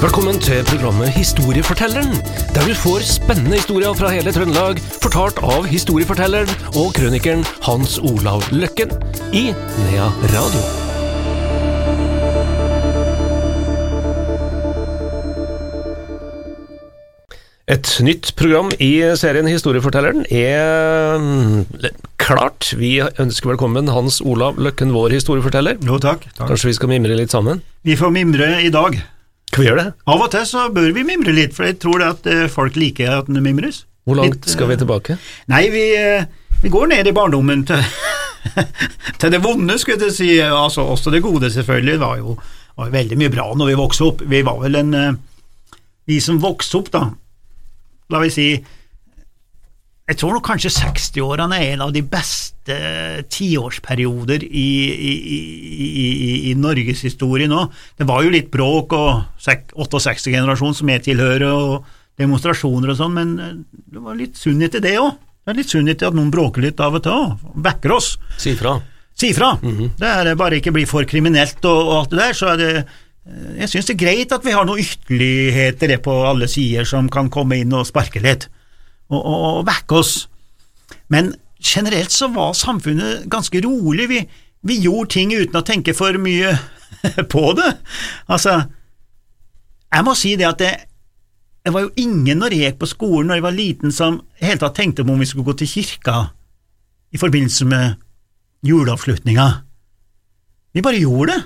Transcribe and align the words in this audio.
Velkommen 0.00 0.38
til 0.40 0.62
programmet 0.64 1.10
Historiefortelleren, 1.12 2.14
der 2.54 2.62
du 2.64 2.72
får 2.72 3.02
spennende 3.04 3.58
historier 3.58 3.92
fra 3.92 4.08
hele 4.08 4.32
Trøndelag, 4.32 4.78
fortalt 5.02 5.36
av 5.44 5.66
historiefortelleren 5.68 6.48
og 6.80 6.94
krønikeren 6.96 7.42
Hans 7.66 7.98
Olav 8.00 8.46
Løkken 8.48 8.94
i 9.36 9.50
Nea 9.52 10.06
Radio. 10.32 10.62
Et 17.68 17.92
nytt 18.08 18.32
program 18.40 18.72
i 18.80 18.94
serien 19.20 19.52
Historiefortelleren 19.52 20.24
er 20.32 21.20
mm, 21.20 21.94
klart. 22.16 22.72
Vi 22.72 22.96
ønsker 23.04 23.52
velkommen 23.52 23.92
Hans 23.92 24.24
Olav 24.24 24.56
Løkken, 24.56 24.96
vår 24.96 25.20
historieforteller. 25.20 25.76
Jo, 25.84 26.00
takk. 26.00 26.24
takk. 26.32 26.46
Kanskje 26.48 26.72
vi 26.72 26.78
skal 26.80 26.96
mimre 26.96 27.20
litt 27.20 27.36
sammen? 27.36 27.60
Vi 27.84 28.00
får 28.00 28.16
mimre 28.16 28.54
i 28.64 28.72
dag. 28.72 29.02
Skal 29.50 29.64
vi 29.64 29.66
gjøre 29.66 29.82
det? 29.82 29.92
Av 30.06 30.20
og 30.22 30.30
til 30.30 30.44
så 30.46 30.68
bør 30.70 30.92
vi 30.94 31.02
mimre 31.06 31.34
litt, 31.34 31.56
for 31.56 31.66
jeg 31.66 31.80
tror 31.82 31.98
det 31.98 32.10
at 32.14 32.28
eh, 32.30 32.44
folk 32.50 32.76
liker 32.78 33.10
at 33.16 33.30
det 33.30 33.42
mimres. 33.42 33.84
Hvor 34.06 34.20
langt 34.20 34.38
Litt, 34.38 34.52
skal 34.52 34.70
vi 34.70 34.76
eh, 34.76 34.80
tilbake? 34.80 35.16
Nei, 35.50 35.64
vi, 35.74 35.82
eh, 35.98 36.28
vi 36.62 36.70
går 36.70 36.92
ned 36.92 37.10
i 37.10 37.14
barndommen 37.16 37.64
til, 37.66 37.82
til 39.20 39.34
det 39.34 39.42
vonde, 39.42 39.74
skulle 39.82 40.06
jeg 40.06 40.14
si. 40.14 40.30
Altså, 40.46 40.86
også 40.86 41.10
det 41.10 41.24
gode, 41.26 41.50
selvfølgelig. 41.50 41.96
Det 41.98 42.04
var 42.04 42.20
jo, 42.22 42.36
var 42.78 42.94
veldig 42.94 43.18
mye 43.18 43.32
bra 43.34 43.48
når 43.58 43.72
vi 43.72 43.80
vokste 43.82 44.06
opp. 44.06 44.22
Vi 44.30 44.44
var 44.46 44.62
vel 44.62 44.78
en 44.80 44.94
eh, 44.94 45.18
Vi 46.10 46.20
som 46.22 46.40
vokste 46.42 46.78
opp, 46.78 46.88
da, 46.94 47.04
la 48.10 48.22
vi 48.22 48.30
si 48.34 48.46
Jeg 50.10 50.18
tror 50.18 50.34
nok 50.34 50.48
kanskje 50.48 50.72
60-årene 50.74 51.60
er 51.62 51.76
en 51.76 51.84
av 51.86 51.92
de 51.94 52.02
beste 52.02 52.74
tiårsperioder 53.30 54.42
i, 54.42 54.66
i, 54.90 55.12
i, 55.36 55.38
i, 55.86 56.32
i 56.50 56.54
norgeshistorien 56.58 57.52
nå. 57.52 57.62
Det 57.94 58.08
var 58.08 58.24
jo 58.26 58.32
litt 58.34 58.50
bråk 58.50 58.96
og 58.98 59.40
68-generasjon 59.46 60.74
som 60.80 60.90
jeg 60.90 61.04
tilhører, 61.06 61.46
og 61.54 61.98
demonstrasjoner 62.20 62.92
og 62.92 62.98
sånn, 62.98 63.14
men 63.16 63.34
eh, 63.38 63.58
det 63.94 64.02
var 64.02 64.18
litt 64.18 64.38
sunnhet 64.40 64.78
i 64.80 64.84
det 64.84 64.96
òg. 65.00 65.12
Det 65.40 65.54
er 65.54 65.60
litt 65.62 65.72
sunnhet 65.72 66.02
i 66.02 66.08
at 66.08 66.16
noen 66.16 66.32
bråker 66.34 66.66
litt 66.66 66.82
av 66.82 66.98
og 66.98 67.04
til 67.06 67.14
òg, 67.14 67.46
backer 67.64 67.94
oss. 67.96 68.12
Si 68.40 68.56
fra. 68.58 68.74
Si 69.20 69.30
ifra. 69.34 69.52
Det 70.00 70.10
er 70.10 70.34
bare 70.38 70.60
ikke 70.60 70.72
bli 70.72 70.86
for 70.88 71.04
kriminelt 71.08 71.62
og, 71.68 71.80
og 71.80 71.94
alt 71.98 72.12
det 72.14 72.20
der, 72.22 72.36
så 72.36 72.52
er 72.54 72.60
det 72.60 72.70
eh, 72.80 73.56
Jeg 73.62 73.72
syns 73.72 73.90
det 73.90 73.94
er 73.94 74.02
greit 74.04 74.32
at 74.34 74.46
vi 74.46 74.54
har 74.56 74.66
noen 74.66 74.80
ytterligheter 74.80 75.92
på 76.02 76.14
alle 76.26 76.48
sider 76.48 76.88
som 76.88 77.10
kan 77.12 77.28
komme 77.32 77.60
inn 77.60 77.74
og 77.76 77.86
sparke 77.88 78.22
litt, 78.24 78.48
og, 79.10 79.20
og, 79.20 79.46
og 79.60 79.64
backe 79.68 80.00
oss. 80.00 80.14
Men 81.10 81.34
generelt 81.60 82.12
så 82.14 82.30
var 82.32 82.56
samfunnet 82.56 83.26
ganske 83.30 83.62
rolig. 83.64 84.08
Vi, 84.08 84.20
vi 84.66 84.80
gjorde 84.84 85.14
ting 85.16 85.34
uten 85.34 85.60
å 85.60 85.66
tenke 85.66 85.94
for 85.96 86.16
mye 86.22 86.54
på 87.34 87.44
det. 87.58 87.72
Altså, 88.30 88.62
jeg 89.90 90.06
må 90.06 90.14
si 90.18 90.36
det 90.38 90.48
at 90.48 90.60
det, 90.62 90.74
det 91.66 91.74
var 91.74 91.86
jo 91.86 91.94
ingen 92.00 92.40
når 92.40 92.54
jeg 92.54 92.70
gikk 92.70 92.82
på 92.82 92.90
skolen 92.94 93.30
når 93.30 93.40
jeg 93.40 93.46
var 93.48 93.56
liten 93.56 93.94
som 93.94 94.20
i 94.40 94.46
hele 94.48 94.62
tatt 94.62 94.78
tenkte 94.78 95.04
på 95.04 95.14
om 95.14 95.20
vi 95.20 95.28
skulle 95.28 95.50
gå 95.50 95.58
til 95.60 95.70
kirka 95.70 96.20
i 97.10 97.18
forbindelse 97.18 97.66
med 97.66 97.98
juleavslutninga. 98.66 99.48
Vi 100.72 100.82
bare 100.84 101.00
gjorde 101.02 101.34
det. 101.34 101.40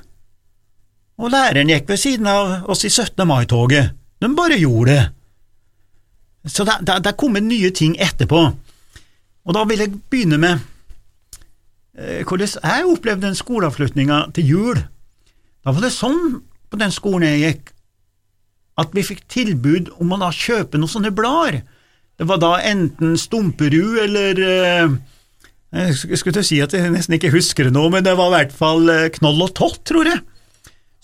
Og 1.23 1.31
læreren 1.31 1.71
gikk 1.71 1.89
ved 1.89 2.01
siden 2.01 2.27
av 2.29 2.69
oss 2.71 2.85
i 2.85 2.91
17. 2.91 3.23
mai-toget. 3.29 3.95
De 4.21 4.31
bare 4.37 4.59
gjorde 4.59 4.91
det. 4.91 5.05
Så 6.45 6.65
det, 6.69 6.79
det, 6.85 7.01
det 7.07 7.17
kommer 7.17 7.41
nye 7.41 7.71
ting 7.73 7.97
etterpå. 8.01 8.41
Og 9.45 9.57
da 9.57 9.65
vil 9.69 9.85
jeg 9.85 9.95
begynne 10.11 10.41
med 10.41 10.59
eh, 11.97 12.25
hvordan 12.25 12.49
jeg 12.49 12.89
opplevde 12.89 13.27
den 13.27 13.39
skoleavslutninga 13.39 14.21
til 14.37 14.51
jul. 14.51 14.83
Da 15.65 15.73
var 15.73 15.85
det 15.85 15.95
sånn 15.95 16.43
på 16.69 16.81
den 16.81 16.93
skolen 16.93 17.29
jeg 17.29 17.43
gikk, 17.45 17.73
at 18.81 18.95
vi 18.97 19.05
fikk 19.07 19.23
tilbud 19.31 19.93
om 20.03 20.13
å 20.13 20.21
da 20.25 20.33
kjøpe 20.35 20.81
noen 20.81 20.91
sånne 20.91 21.13
blader. 21.15 21.63
Det 22.19 22.27
var 22.29 22.41
da 22.43 22.57
enten 22.63 23.17
Stumperud 23.19 23.99
eller 24.05 24.41
eh, 24.47 24.95
Jeg 25.75 26.19
skulle 26.21 26.37
til 26.37 26.45
å 26.45 26.47
si 26.47 26.61
at 26.63 26.75
jeg 26.75 26.93
nesten 26.95 27.17
ikke 27.17 27.33
husker 27.35 27.67
det 27.67 27.75
nå, 27.75 27.89
men 27.91 28.05
det 28.07 28.15
var 28.19 28.31
i 28.31 28.35
hvert 28.37 28.55
fall 28.55 28.91
eh, 28.93 29.09
Knoll 29.17 29.43
og 29.47 29.55
Tott, 29.59 29.81
tror 29.87 30.11
jeg. 30.11 30.21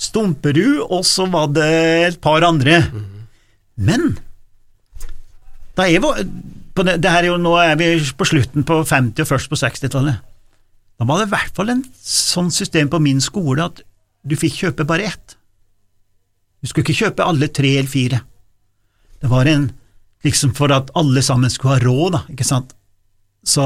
Stumperud, 0.01 0.85
og 0.87 1.03
så 1.07 1.27
var 1.31 1.51
det 1.53 1.71
et 2.07 2.21
par 2.23 2.47
andre. 2.47 2.79
Men 3.77 4.15
da 5.81 5.89
jeg 5.89 6.03
var 6.05 6.21
det, 6.81 6.97
det 7.03 7.11
er 7.11 7.27
jo, 7.29 7.37
Nå 7.41 7.57
er 7.61 7.75
vi 7.77 7.91
på 8.17 8.27
slutten 8.29 8.65
på 8.67 8.81
50- 8.87 9.25
og 9.25 9.29
først 9.29 9.51
på 9.51 9.59
60-tallet. 9.59 10.23
Da 11.01 11.07
var 11.09 11.21
det 11.21 11.29
i 11.29 11.33
hvert 11.35 11.57
fall 11.57 11.73
en 11.73 11.83
sånn 12.05 12.51
system 12.53 12.91
på 12.93 13.01
min 13.03 13.21
skole 13.25 13.65
at 13.65 13.83
du 14.23 14.37
fikk 14.37 14.59
kjøpe 14.63 14.87
bare 14.89 15.09
ett. 15.11 15.37
Du 16.61 16.69
skulle 16.69 16.85
ikke 16.85 17.07
kjøpe 17.07 17.25
alle 17.25 17.49
tre 17.49 17.73
eller 17.79 17.91
fire. 17.91 18.21
Det 19.21 19.31
var 19.33 19.49
en 19.49 19.71
liksom 20.25 20.53
for 20.57 20.73
at 20.77 20.93
alle 20.97 21.23
sammen 21.25 21.53
skulle 21.53 21.79
ha 21.79 21.85
råd, 21.85 22.13
da, 22.17 22.21
ikke 22.33 22.45
sant. 22.45 22.75
Så 23.45 23.65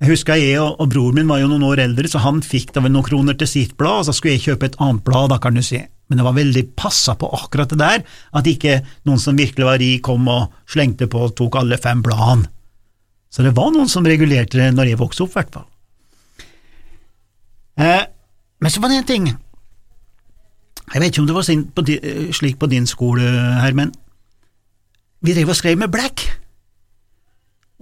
jeg 0.00 0.14
husker 0.14 0.40
jeg 0.40 0.56
og, 0.62 0.78
og 0.80 0.88
broren 0.92 1.20
min 1.20 1.28
var 1.28 1.42
jo 1.42 1.50
noen 1.50 1.66
år 1.68 1.84
eldre, 1.84 2.08
så 2.08 2.22
han 2.24 2.40
fikk 2.44 2.72
da 2.72 2.84
vel 2.84 2.94
noen 2.94 3.06
kroner 3.08 3.36
til 3.36 3.50
sitt 3.50 3.76
blad, 3.76 4.02
og 4.02 4.08
så 4.08 4.16
skulle 4.16 4.38
jeg 4.38 4.46
kjøpe 4.46 4.70
et 4.70 4.80
annet 4.80 5.04
blad, 5.04 5.28
da 5.34 5.40
kan 5.42 5.56
du 5.56 5.64
si. 5.64 5.82
Men 6.08 6.20
det 6.20 6.24
var 6.24 6.36
veldig 6.38 6.62
passa 6.78 7.14
på 7.20 7.28
akkurat 7.36 7.72
det 7.72 7.80
der, 7.80 8.04
at 8.32 8.46
ikke 8.48 8.78
noen 9.08 9.20
som 9.20 9.36
virkelig 9.36 9.66
var 9.68 9.80
rik 9.80 10.04
kom 10.06 10.28
og 10.32 10.54
slengte 10.68 11.08
på 11.10 11.26
og 11.26 11.34
tok 11.36 11.60
alle 11.60 11.76
fem 11.80 12.00
bladene. 12.04 12.48
Så 13.28 13.44
det 13.44 13.52
var 13.56 13.68
noen 13.74 13.90
som 13.92 14.06
regulerte 14.08 14.56
det 14.56 14.70
når 14.72 14.94
jeg 14.94 15.00
vokste 15.02 15.26
opp, 15.26 15.34
i 15.34 15.38
hvert 15.38 15.58
fall. 15.58 15.68
Eh, 17.78 18.06
men 18.58 18.72
så 18.72 18.80
var 18.80 18.90
det 18.90 19.02
en 19.02 19.10
ting. 19.10 19.28
Jeg 20.88 21.02
vet 21.02 21.12
ikke 21.12 21.22
om 21.22 21.28
det 21.28 21.36
var 21.36 21.48
på 21.76 21.84
eh, 21.92 22.32
slik 22.32 22.58
på 22.58 22.70
din 22.72 22.88
skole, 22.88 23.28
Hermen. 23.60 23.92
Vi 25.20 25.34
drev 25.34 25.52
og 25.52 25.58
skrev 25.58 25.76
med 25.78 25.92
blekk, 25.92 26.24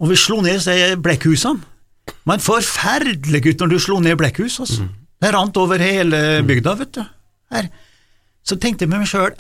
og 0.01 0.11
vi 0.11 0.19
slo 0.19 0.41
ned 0.43 0.99
blekkhusene. 1.05 1.63
Det 2.07 2.27
var 2.27 2.39
en 2.39 2.45
forferdelig 2.45 3.41
gutt 3.45 3.63
når 3.63 3.71
du 3.71 3.79
slo 3.83 3.99
ned 4.03 4.17
blekkhus. 4.19 4.61
Altså. 4.63 4.87
Det 5.23 5.33
rant 5.35 5.57
over 5.59 5.83
hele 5.83 6.43
bygda, 6.47 6.75
vet 6.81 6.95
du. 6.99 7.03
Her. 7.55 7.69
Så 8.47 8.59
tenkte 8.63 8.87
jeg 8.87 8.93
med 8.93 9.03
meg 9.03 9.11
sjøl, 9.11 9.35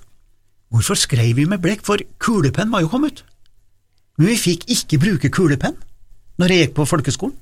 hvorfor 0.74 0.98
skrev 0.98 1.36
vi 1.38 1.46
med 1.46 1.62
blekk, 1.62 1.84
for 1.86 2.02
kulepenn 2.22 2.72
var 2.72 2.82
jo 2.82 2.90
kommet. 2.90 3.22
Men 4.18 4.32
vi 4.32 4.38
fikk 4.40 4.66
ikke 4.72 4.98
bruke 5.02 5.30
kulepenn 5.32 5.76
når 6.40 6.52
jeg 6.52 6.66
gikk 6.66 6.78
på 6.80 6.88
folkeskolen. 6.88 7.36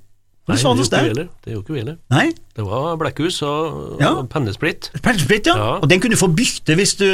Nei, 0.44 0.58
det 0.60 0.92
det 0.92 1.52
er 1.54 1.56
ikke 1.56 1.72
vi 1.72 1.78
heller. 1.80 1.96
Nei, 2.12 2.34
Det 2.54 2.64
var 2.66 2.98
blekkhus 3.00 3.40
og, 3.42 3.96
Ja. 3.98 4.10
og 4.12 4.28
pennesplitt. 4.28 4.90
Pennsplitt, 5.00 5.46
ja. 5.46 5.56
Ja. 5.56 5.70
Og 5.80 5.88
den 5.88 6.00
kunne 6.00 6.12
du 6.12 6.20
få 6.20 6.28
bytte 6.28 6.76
hvis 6.76 6.98
du 7.00 7.06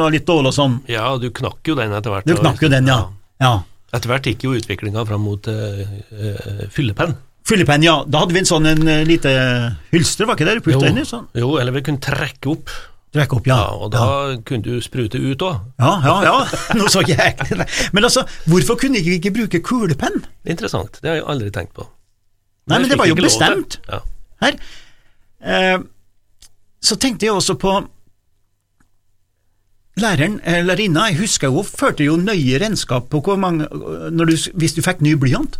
var 0.00 0.10
litt 0.10 0.24
dårlig 0.24 0.48
og 0.48 0.54
sånn. 0.56 0.80
Ja, 0.88 1.18
du 1.18 1.28
knakk 1.30 1.60
jo 1.68 1.74
den 1.76 1.92
etter 1.92 2.10
hvert. 2.10 2.24
Du 2.24 2.34
knakk 2.40 2.62
jo 2.62 2.70
den, 2.72 2.86
ja. 2.88 3.10
ja. 3.38 3.62
Etter 3.92 4.08
hvert 4.08 4.24
gikk 4.24 4.44
jo 4.44 4.54
utviklinga 4.56 5.04
fram 5.04 5.20
mot 5.20 5.44
uh, 5.46 5.84
fyllepenn. 6.72 7.18
Fyllepenn, 7.44 7.84
ja. 7.84 7.98
Da 8.08 8.22
hadde 8.24 8.32
vi 8.32 8.40
en 8.40 8.48
sånn 8.48 8.66
en 8.70 8.88
eh, 8.88 9.04
lite 9.04 9.28
hylster, 9.92 10.24
var 10.24 10.38
ikke 10.38 10.48
det? 10.48 10.56
Du 10.60 10.70
putta 10.70 10.88
inni 10.88 11.04
sånn. 11.04 11.26
jo, 11.36 11.58
eller 11.60 11.76
vi 11.76 11.82
kunne 11.84 12.00
trekke 12.00 12.52
opp, 12.54 12.72
Trekk 13.10 13.32
opp, 13.34 13.46
ja. 13.50 13.56
ja, 13.58 13.70
og 13.74 13.88
da 13.90 14.02
kunne 14.46 14.62
du 14.62 14.82
sprute 14.84 15.18
ut 15.18 15.42
òg. 15.42 15.62
Ja, 15.82 15.94
ja, 16.04 16.16
ja. 16.28 16.34
Nå 16.78 16.86
så 16.92 17.02
det. 17.02 17.32
Men 17.90 18.06
altså, 18.06 18.22
hvorfor 18.46 18.78
kunne 18.78 19.02
vi 19.02 19.16
ikke 19.18 19.32
bruke 19.34 19.60
kulepenn? 19.66 20.20
Interessant, 20.46 21.00
det 21.02 21.10
har 21.10 21.18
jeg 21.18 21.26
aldri 21.32 21.50
tenkt 21.54 21.74
på. 21.74 21.88
Nei, 22.70 22.78
men 22.78 22.92
det 22.92 22.98
var 23.00 23.10
jo 23.10 23.16
bestemt. 23.18 23.80
Ja. 23.90 23.98
Her. 24.44 24.60
Eh, 25.42 25.80
så 26.80 26.96
tenkte 27.02 27.26
jeg 27.26 27.34
også 27.34 27.56
på 27.58 27.72
læreren, 30.00 30.38
eh, 30.46 30.62
lærerinna, 30.64 31.08
jeg 31.10 31.18
husker 31.24 31.50
hun 31.50 31.66
førte 31.66 32.06
jo 32.06 32.14
nøye 32.16 32.60
regnskap 32.62 33.10
på 33.10 33.20
hvor 33.26 33.36
mange 33.36 33.66
når 34.14 34.30
du, 34.30 34.36
Hvis 34.54 34.76
du 34.78 34.82
fikk 34.86 35.02
ny 35.02 35.16
blyant, 35.18 35.58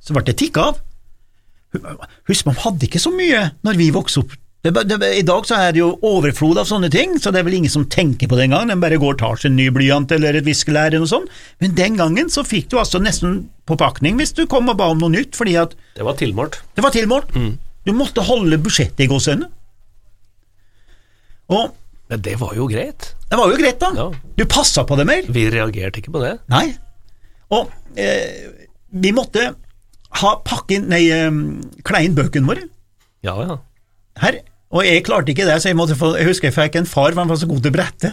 så 0.00 0.14
ble 0.14 0.22
det 0.30 0.38
tikka 0.38 0.70
av. 0.70 0.78
Husk, 2.28 2.46
man 2.46 2.58
hadde 2.62 2.86
ikke 2.86 3.02
så 3.02 3.10
mye 3.10 3.50
når 3.66 3.80
vi 3.80 3.90
vokste 3.90 4.22
opp. 4.22 4.38
Det, 4.62 4.70
det, 4.86 4.96
I 5.18 5.22
dag 5.26 5.42
så 5.48 5.56
er 5.58 5.72
det 5.74 5.80
jo 5.80 5.88
overflod 6.06 6.60
av 6.60 6.68
sånne 6.68 6.86
ting, 6.94 7.16
så 7.18 7.32
det 7.34 7.40
er 7.40 7.46
vel 7.48 7.56
ingen 7.58 7.72
som 7.72 7.82
tenker 7.90 8.28
på 8.30 8.36
det 8.38 8.44
engang, 8.46 8.68
Den 8.70 8.78
bare 8.84 8.94
går 9.02 9.16
og 9.16 9.18
tar 9.18 9.40
seg 9.42 9.48
en 9.50 9.56
ny 9.58 9.64
blyant 9.74 10.12
eller 10.14 10.38
et 10.38 10.46
viskelær 10.46 10.86
eller 10.92 11.02
noe 11.02 11.10
sånt. 11.10 11.32
Men 11.58 11.74
den 11.74 11.96
gangen 11.98 12.30
så 12.30 12.44
fikk 12.46 12.68
du 12.70 12.76
altså 12.78 13.00
nesten 13.02 13.40
på 13.66 13.74
pakning 13.80 14.20
hvis 14.20 14.30
du 14.38 14.44
kom 14.46 14.70
og 14.70 14.78
ba 14.78 14.86
om 14.94 15.00
noe 15.02 15.10
nytt, 15.10 15.34
fordi 15.34 15.56
at 15.58 15.74
Det 15.98 16.06
var 16.06 16.14
tilmålt. 16.20 16.60
det 16.78 16.84
var 16.86 16.94
tilmålt. 16.94 17.34
Du 17.82 17.90
måtte 17.92 18.22
holde 18.22 18.60
budsjettet 18.62 19.02
i 19.02 19.08
gåsehudene. 19.10 19.50
Og 21.50 21.74
Men 22.12 22.20
det 22.22 22.36
var 22.38 22.54
jo 22.54 22.66
greit. 22.70 23.14
det 23.30 23.38
var 23.40 23.50
jo 23.50 23.56
greit, 23.58 23.80
da. 23.80 23.90
Ja. 23.96 24.06
Du 24.36 24.44
passa 24.46 24.84
på 24.84 24.96
det 24.96 25.06
mer. 25.08 25.22
Vi 25.32 25.46
reagerte 25.50 25.98
ikke 26.02 26.12
på 26.14 26.20
det. 26.22 26.36
Nei. 26.52 26.76
Og 27.50 27.70
eh, 27.98 28.52
vi 28.92 29.10
måtte 29.16 29.54
ha 30.22 30.32
pakke 30.44 30.76
inn 30.78 30.86
Nei, 30.92 31.02
eh, 31.10 31.30
kle 31.82 32.04
inn 32.04 32.14
bøkene 32.14 32.46
våre 32.46 32.68
Ja, 33.24 33.34
ja. 33.42 33.58
her. 34.22 34.38
Og 34.72 34.86
jeg 34.86 35.04
klarte 35.04 35.34
ikke 35.34 35.44
det, 35.48 35.58
så 35.60 35.68
jeg, 35.68 35.76
måtte 35.76 35.96
få, 35.98 36.14
jeg 36.16 36.28
husker 36.30 36.48
jeg 36.48 36.56
fikk 36.56 36.78
en 36.80 36.88
far, 36.88 37.12
for 37.12 37.20
han 37.22 37.28
var 37.32 37.40
så 37.40 37.48
god 37.50 37.60
til 37.64 37.72
å 37.72 37.76
brette. 37.76 38.12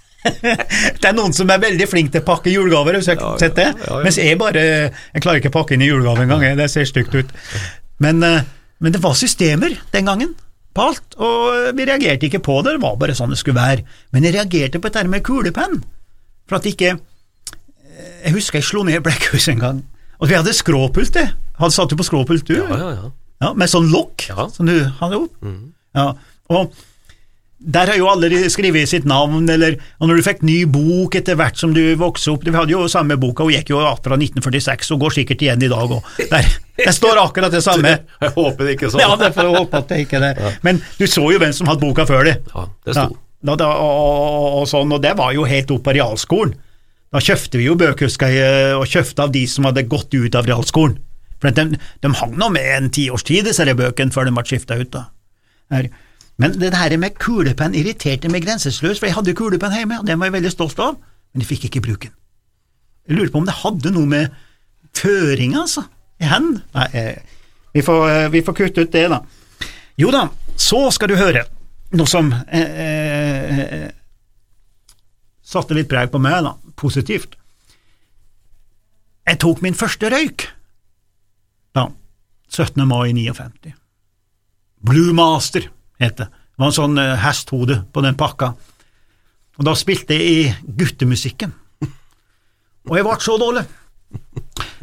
det 1.00 1.08
er 1.08 1.16
noen 1.16 1.32
som 1.36 1.48
er 1.52 1.60
veldig 1.62 1.86
flink 1.88 2.12
til 2.12 2.22
å 2.22 2.26
pakke 2.26 2.52
julegaver, 2.52 2.98
har 3.00 3.04
ja, 3.04 3.32
sett 3.40 3.56
det? 3.56 3.68
ja, 3.72 3.88
ja. 3.88 4.00
Mens 4.04 4.18
jeg 4.20 4.36
bare 4.40 4.62
Jeg 4.62 5.22
klarer 5.24 5.40
ikke 5.40 5.52
å 5.52 5.58
pakke 5.60 5.76
inn 5.76 5.84
i 5.84 5.88
julegave 5.88 6.26
engang, 6.26 6.44
jeg. 6.44 6.58
det 6.60 6.68
ser 6.72 6.88
stygt 6.88 7.16
ut. 7.16 7.34
Men, 8.04 8.22
eh, 8.24 8.48
men 8.80 8.96
det 8.96 9.02
var 9.04 9.16
systemer 9.18 9.76
den 9.92 10.08
gangen. 10.08 10.34
på 10.74 10.84
alt, 10.86 11.16
og 11.18 11.72
vi 11.74 11.84
reagerte 11.88 12.28
ikke 12.28 12.38
på 12.46 12.60
det, 12.62 12.76
det 12.76 12.82
var 12.84 12.94
bare 13.00 13.14
sånn 13.18 13.32
det 13.32 13.40
skulle 13.40 13.58
være. 13.58 13.82
Men 14.14 14.24
jeg 14.24 14.36
reagerte 14.36 14.78
på 14.78 14.86
dette 14.88 15.08
med 15.10 15.24
kulepenn, 15.26 15.80
for 16.48 16.60
at 16.60 16.68
ikke 16.70 16.98
Jeg 18.22 18.32
husker 18.32 18.58
jeg 18.60 18.64
slo 18.64 18.82
ned 18.86 19.02
Blekkhuset 19.04 19.56
en 19.56 19.60
gang, 19.60 19.80
og 20.20 20.30
vi 20.30 20.36
hadde 20.38 20.54
skråpult, 20.56 21.12
det. 21.12 21.26
Hadde 21.58 21.74
satt 21.74 21.90
du 21.90 21.96
på 21.98 22.06
skråpult, 22.06 22.46
du? 22.46 22.54
Ja, 22.56 22.78
ja, 22.78 22.90
ja. 22.94 23.10
Ja, 23.40 23.52
med 23.56 23.68
sånn 23.72 23.90
lokk 23.90 24.28
som 24.52 24.68
du 24.68 24.76
hadde 25.00 25.16
opp. 25.24 25.36
Mhm. 25.42 25.72
Ja, 25.96 26.12
og 26.50 26.74
der 27.60 27.90
har 27.92 27.98
jo 28.00 28.06
alle 28.08 28.48
skrevet 28.48 28.88
sitt 28.88 29.04
navn, 29.04 29.44
eller 29.52 29.74
og 30.00 30.08
når 30.08 30.20
du 30.20 30.24
fikk 30.24 30.38
ny 30.48 30.62
bok 30.72 31.18
etter 31.18 31.36
hvert 31.36 31.58
som 31.60 31.74
du 31.76 31.82
vokste 32.00 32.32
opp 32.32 32.46
Vi 32.46 32.54
hadde 32.54 32.72
jo 32.72 32.86
samme 32.88 33.18
boka, 33.20 33.44
hun 33.44 33.52
gikk 33.52 33.74
jo 33.74 33.82
fra 34.00 34.16
1946 34.16 34.94
og 34.96 35.02
går 35.04 35.16
sikkert 35.18 35.44
igjen 35.44 35.66
i 35.66 35.68
dag 35.68 35.92
òg. 35.92 36.08
Der 36.80 36.94
står 36.96 37.20
akkurat 37.20 37.52
det 37.52 37.60
samme. 37.66 37.98
Jeg 38.24 38.32
håper 38.38 38.64
det 38.64 38.78
ikke 38.78 38.88
sånn. 38.94 39.04
Ja, 39.04 39.12
det 39.20 39.34
får 39.36 39.50
jeg 39.50 39.58
håpe 39.58 39.82
at 39.82 39.92
det 39.92 39.98
ikke 40.06 40.16
er 40.22 40.24
det. 40.40 40.54
Men 40.64 40.80
du 40.96 41.04
så 41.04 41.26
jo 41.28 41.42
hvem 41.42 41.52
som 41.52 41.68
hadde 41.68 41.84
boka 41.84 42.08
før 42.08 42.24
det. 42.30 42.38
Ja, 42.54 42.64
det 42.88 42.96
sto. 42.96 43.20
Ja, 43.44 43.56
da, 43.60 43.68
og, 43.68 44.48
og, 44.62 44.64
sånn, 44.68 44.96
og 44.96 45.04
det 45.04 45.12
var 45.20 45.36
jo 45.36 45.44
helt 45.48 45.70
opp 45.72 45.84
på 45.84 45.94
realskolen. 45.96 46.56
Da 47.12 47.20
kjøpte 47.24 47.60
vi 47.60 47.66
jo 47.66 47.76
bøker, 47.76 48.08
husker 48.08 48.32
jeg, 48.32 48.74
og 48.78 48.88
kjøpte 48.88 49.26
av 49.26 49.32
de 49.34 49.44
som 49.50 49.68
hadde 49.68 49.84
gått 49.90 50.14
ut 50.16 50.36
av 50.38 50.48
realskolen. 50.48 50.96
For 51.40 51.52
de, 51.56 51.76
de 51.76 52.12
hang 52.20 52.36
nå 52.40 52.50
med 52.56 52.68
en 52.76 52.90
tiårstid, 52.92 53.48
disse 53.48 53.64
bøkene, 53.76 54.14
før 54.14 54.28
de 54.28 54.36
ble 54.36 54.44
skifta 54.48 54.80
ut. 54.80 54.92
da. 54.96 55.08
Her. 55.70 55.90
Men 56.40 56.56
det 56.58 56.72
her 56.74 56.96
med 56.98 57.18
kulepenn 57.20 57.76
irriterte 57.76 58.30
meg 58.32 58.46
grenseløst, 58.46 59.00
for 59.00 59.08
jeg 59.08 59.16
hadde 59.16 59.36
kulepenn 59.36 59.76
hjemme, 59.76 60.00
og 60.00 60.08
den 60.08 60.20
var 60.20 60.30
jeg 60.30 60.38
veldig 60.38 60.52
stolt 60.54 60.78
av, 60.82 60.96
men 61.32 61.44
jeg 61.44 61.50
fikk 61.50 61.68
ikke 61.68 61.84
bruke 61.84 62.08
den. 62.08 62.16
Jeg 63.08 63.18
lurer 63.18 63.32
på 63.32 63.42
om 63.42 63.48
det 63.48 63.58
hadde 63.60 63.92
noe 63.94 64.08
med 64.08 64.34
føring, 64.96 65.56
altså, 65.58 65.84
i 66.20 66.28
hendene. 66.30 66.62
Nei, 66.74 66.88
eh, 66.94 67.38
vi 67.74 67.82
får, 67.82 68.08
eh, 68.10 68.28
vi 68.32 68.42
får 68.46 68.56
kutte 68.56 68.84
ut 68.84 68.92
det, 68.92 69.08
da. 69.10 69.20
Jo 70.00 70.10
da, 70.14 70.28
så 70.56 70.86
skal 70.94 71.10
du 71.12 71.16
høre 71.20 71.44
noe 71.98 72.08
som 72.08 72.30
eh, 72.32 73.58
eh, 73.58 73.90
satte 75.42 75.74
litt 75.74 75.90
preg 75.90 76.12
på 76.12 76.20
meg, 76.22 76.40
da, 76.46 76.54
positivt. 76.78 77.36
Jeg 79.26 79.38
tok 79.42 79.60
min 79.62 79.76
første 79.76 80.10
røyk 80.10 80.48
da, 81.76 81.86
17. 82.50 82.82
mai 82.88 83.12
59. 83.14 83.74
Blue 84.86 85.12
Master 85.16 85.66
het 86.00 86.16
det. 86.20 86.26
Det 86.30 86.60
var 86.62 86.70
en 86.70 86.76
sånn 86.76 86.98
eh, 87.00 87.16
hesthode 87.24 87.80
på 87.92 88.02
den 88.04 88.16
pakka. 88.20 88.52
Og 89.60 89.66
da 89.66 89.74
spilte 89.76 90.16
jeg 90.16 90.30
i 90.30 90.72
guttemusikken. 90.80 91.52
Og 92.88 92.96
jeg 92.96 93.04
ble 93.04 93.16
så 93.20 93.36
dårlig. 93.40 93.66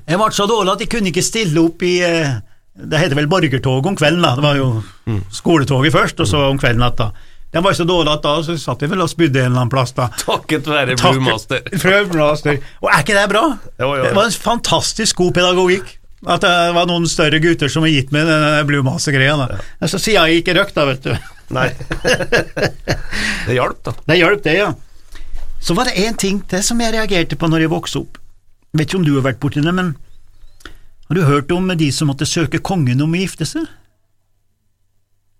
Jeg 0.07 0.19
ble 0.21 0.27
så 0.33 0.45
dårlig 0.49 0.75
at 0.75 0.83
jeg 0.85 0.91
kunne 0.93 1.09
ikke 1.11 1.25
stille 1.25 1.59
opp 1.65 1.81
i 1.83 1.95
eh, 2.05 2.37
Det 2.77 2.99
heter 3.01 3.17
vel 3.17 3.27
borgertoget 3.27 3.89
om 3.89 3.95
kvelden, 3.97 4.21
da. 4.21 4.35
Det 4.37 4.45
var 4.45 4.59
jo 4.59 4.67
skoletoget 5.33 5.93
først, 5.95 6.19
og 6.21 6.29
så 6.29 6.43
om 6.51 6.59
kvelden 6.61 6.85
at 6.85 6.97
da. 7.01 7.09
Den 7.53 7.63
var 7.63 7.73
så 7.73 7.85
dårlig 7.87 8.11
at 8.11 8.21
da 8.25 8.35
så 8.43 8.53
satt 8.59 8.81
vi 8.83 8.89
vel 8.91 9.01
og 9.01 9.09
spydde 9.09 9.39
en 9.39 9.45
eller 9.49 9.63
annen 9.63 9.71
plass, 9.73 9.93
da. 9.97 10.09
Takket 10.21 10.67
være 10.69 10.97
Blue 10.99 11.23
Master. 11.29 11.63
Og 12.83 12.89
er 12.93 13.01
ikke 13.05 13.15
det 13.17 13.23
bra? 13.31 13.43
Jo, 13.79 13.93
jo. 13.97 14.03
Det 14.03 14.13
var 14.17 14.29
en 14.29 14.35
fantastisk 14.45 15.17
god 15.23 15.33
pedagogikk. 15.39 15.93
At 16.25 16.41
det 16.41 16.51
var 16.73 16.87
noen 16.89 17.05
større 17.09 17.37
gutter 17.43 17.69
som 17.69 17.85
har 17.85 17.91
gitt 17.93 18.09
meg 18.15 18.25
den 18.25 18.65
Blue 18.69 18.85
Master-greia. 18.85 19.35
Men 19.37 19.91
Så 19.91 19.99
sier 20.01 20.25
jeg 20.25 20.41
ikke 20.41 20.55
røkt, 20.57 20.73
da, 20.73 20.87
vet 20.89 21.05
du. 21.05 21.13
Nei. 21.53 21.69
det 23.47 23.53
hjalp, 23.53 23.83
da. 23.85 23.93
Det 24.09 24.17
hjalp, 24.17 24.41
det, 24.43 24.55
ja. 24.57 24.71
Så 25.61 25.75
var 25.77 25.89
det 25.89 25.97
én 26.01 26.17
ting 26.17 26.41
til 26.49 26.63
som 26.65 26.81
jeg 26.81 26.93
reagerte 26.95 27.37
på 27.37 27.49
når 27.49 27.65
jeg 27.65 27.73
vokste 27.73 28.01
opp. 28.01 28.17
Vet 28.73 28.89
ikke 28.89 28.99
om 28.99 29.05
du 29.05 29.13
har 29.15 29.25
vært 29.29 29.39
borti 29.43 29.61
det, 29.63 29.73
men 29.73 29.93
har 31.07 31.15
du 31.15 31.23
hørt 31.23 31.51
om 31.55 31.69
de 31.79 31.91
som 31.93 32.09
måtte 32.11 32.27
søke 32.27 32.59
kongen 32.59 33.01
om 33.05 33.13
å 33.13 33.21
gifte 33.21 33.45
seg? 33.47 33.69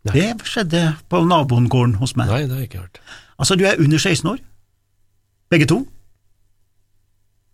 Nei. 0.08 0.14
Det 0.14 0.48
skjedde 0.48 0.84
på 1.12 1.20
nabogården 1.28 1.98
hos 2.00 2.16
meg. 2.16 2.30
Nei, 2.32 2.46
det 2.46 2.56
har 2.56 2.64
jeg 2.64 2.70
ikke 2.70 2.86
hørt. 2.86 3.02
Altså, 3.38 3.58
du 3.60 3.66
er 3.68 3.82
under 3.82 4.00
16 4.00 4.30
år, 4.32 4.40
begge 5.52 5.68
to. 5.68 5.82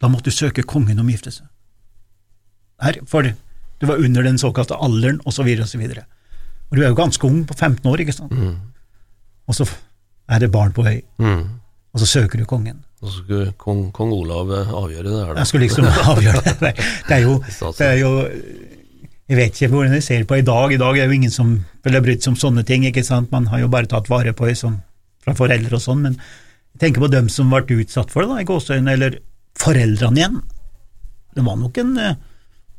Da 0.03 0.11
måtte 0.11 0.29
du 0.29 0.35
søke 0.35 0.65
kongen 0.67 0.99
om 0.99 1.09
å 1.09 1.15
gifte 1.15 1.33
seg. 1.33 1.47
Her, 2.83 2.99
for 3.09 3.23
du 3.25 3.87
var 3.89 3.99
under 4.03 4.23
den 4.23 4.37
såkalte 4.41 4.75
alderen, 4.79 5.19
så 5.35 5.43
videre 5.43 5.67
og. 5.67 6.05
Og 6.71 6.77
du 6.77 6.83
er 6.83 6.89
jo 6.91 6.97
ganske 6.97 7.27
ung, 7.27 7.43
på 7.45 7.53
15 7.57 7.85
år, 7.91 8.01
ikke 8.01 8.15
sant? 8.15 8.31
Mm. 8.33 8.55
Og 9.47 9.55
så 9.57 9.67
er 10.31 10.39
det 10.39 10.51
barn 10.53 10.71
på 10.73 10.83
vei, 10.85 11.01
Mm. 11.19 11.43
og 11.93 11.99
så 12.01 12.07
søker 12.09 12.39
du 12.39 12.45
kongen. 12.49 12.79
Og 13.03 13.09
så 13.11 13.19
skulle 13.25 13.51
kong, 13.59 13.91
kong 13.91 14.11
Olav 14.15 14.51
eh, 14.55 14.69
avgjøre 14.71 15.03
det 15.09 15.19
her, 15.25 15.33
da. 15.33 15.39
Jeg 15.43 15.47
skulle 15.51 15.67
liksom 15.67 15.85
avgjøre 16.13 16.43
det. 16.61 16.71
Det 17.09 17.17
er 17.17 17.25
jo, 17.25 17.33
det 17.77 17.87
er 17.89 17.97
jo 17.99 18.11
Jeg 19.29 19.37
vet 19.39 19.55
ikke 19.55 19.69
hvordan 19.71 19.93
jeg 19.97 20.03
ser 20.03 20.23
på 20.27 20.35
i 20.39 20.41
dag. 20.47 20.71
I 20.71 20.77
dag 20.81 20.97
er 20.99 21.05
jo 21.07 21.15
ingen 21.15 21.31
som 21.31 21.51
ville 21.83 22.01
brydd 22.03 22.23
seg 22.23 22.33
om 22.33 22.39
sånne 22.39 22.63
ting, 22.67 22.83
ikke 22.87 23.03
sant. 23.07 23.31
Man 23.31 23.45
har 23.51 23.59
jo 23.63 23.69
bare 23.71 23.87
tatt 23.91 24.09
vare 24.11 24.33
på 24.35 24.47
det 24.49 24.57
som, 24.59 24.81
fra 25.23 25.33
foreldre 25.37 25.77
og 25.77 25.81
sånn. 25.83 26.01
Men 26.03 26.17
jeg 26.73 26.79
tenker 26.83 27.03
på 27.05 27.11
dem 27.11 27.29
som 27.31 27.49
ble 27.53 27.63
utsatt 27.83 28.11
for 28.11 28.23
det, 28.25 28.29
da, 28.33 28.41
i 28.43 28.47
gåseøynene, 28.49 28.93
eller 28.97 29.19
foreldrene 29.59 30.19
igjen. 30.19 30.41
Det 31.35 31.45
var 31.45 31.55
nok 31.61 31.79
en 31.81 31.93
eh, 32.03 32.15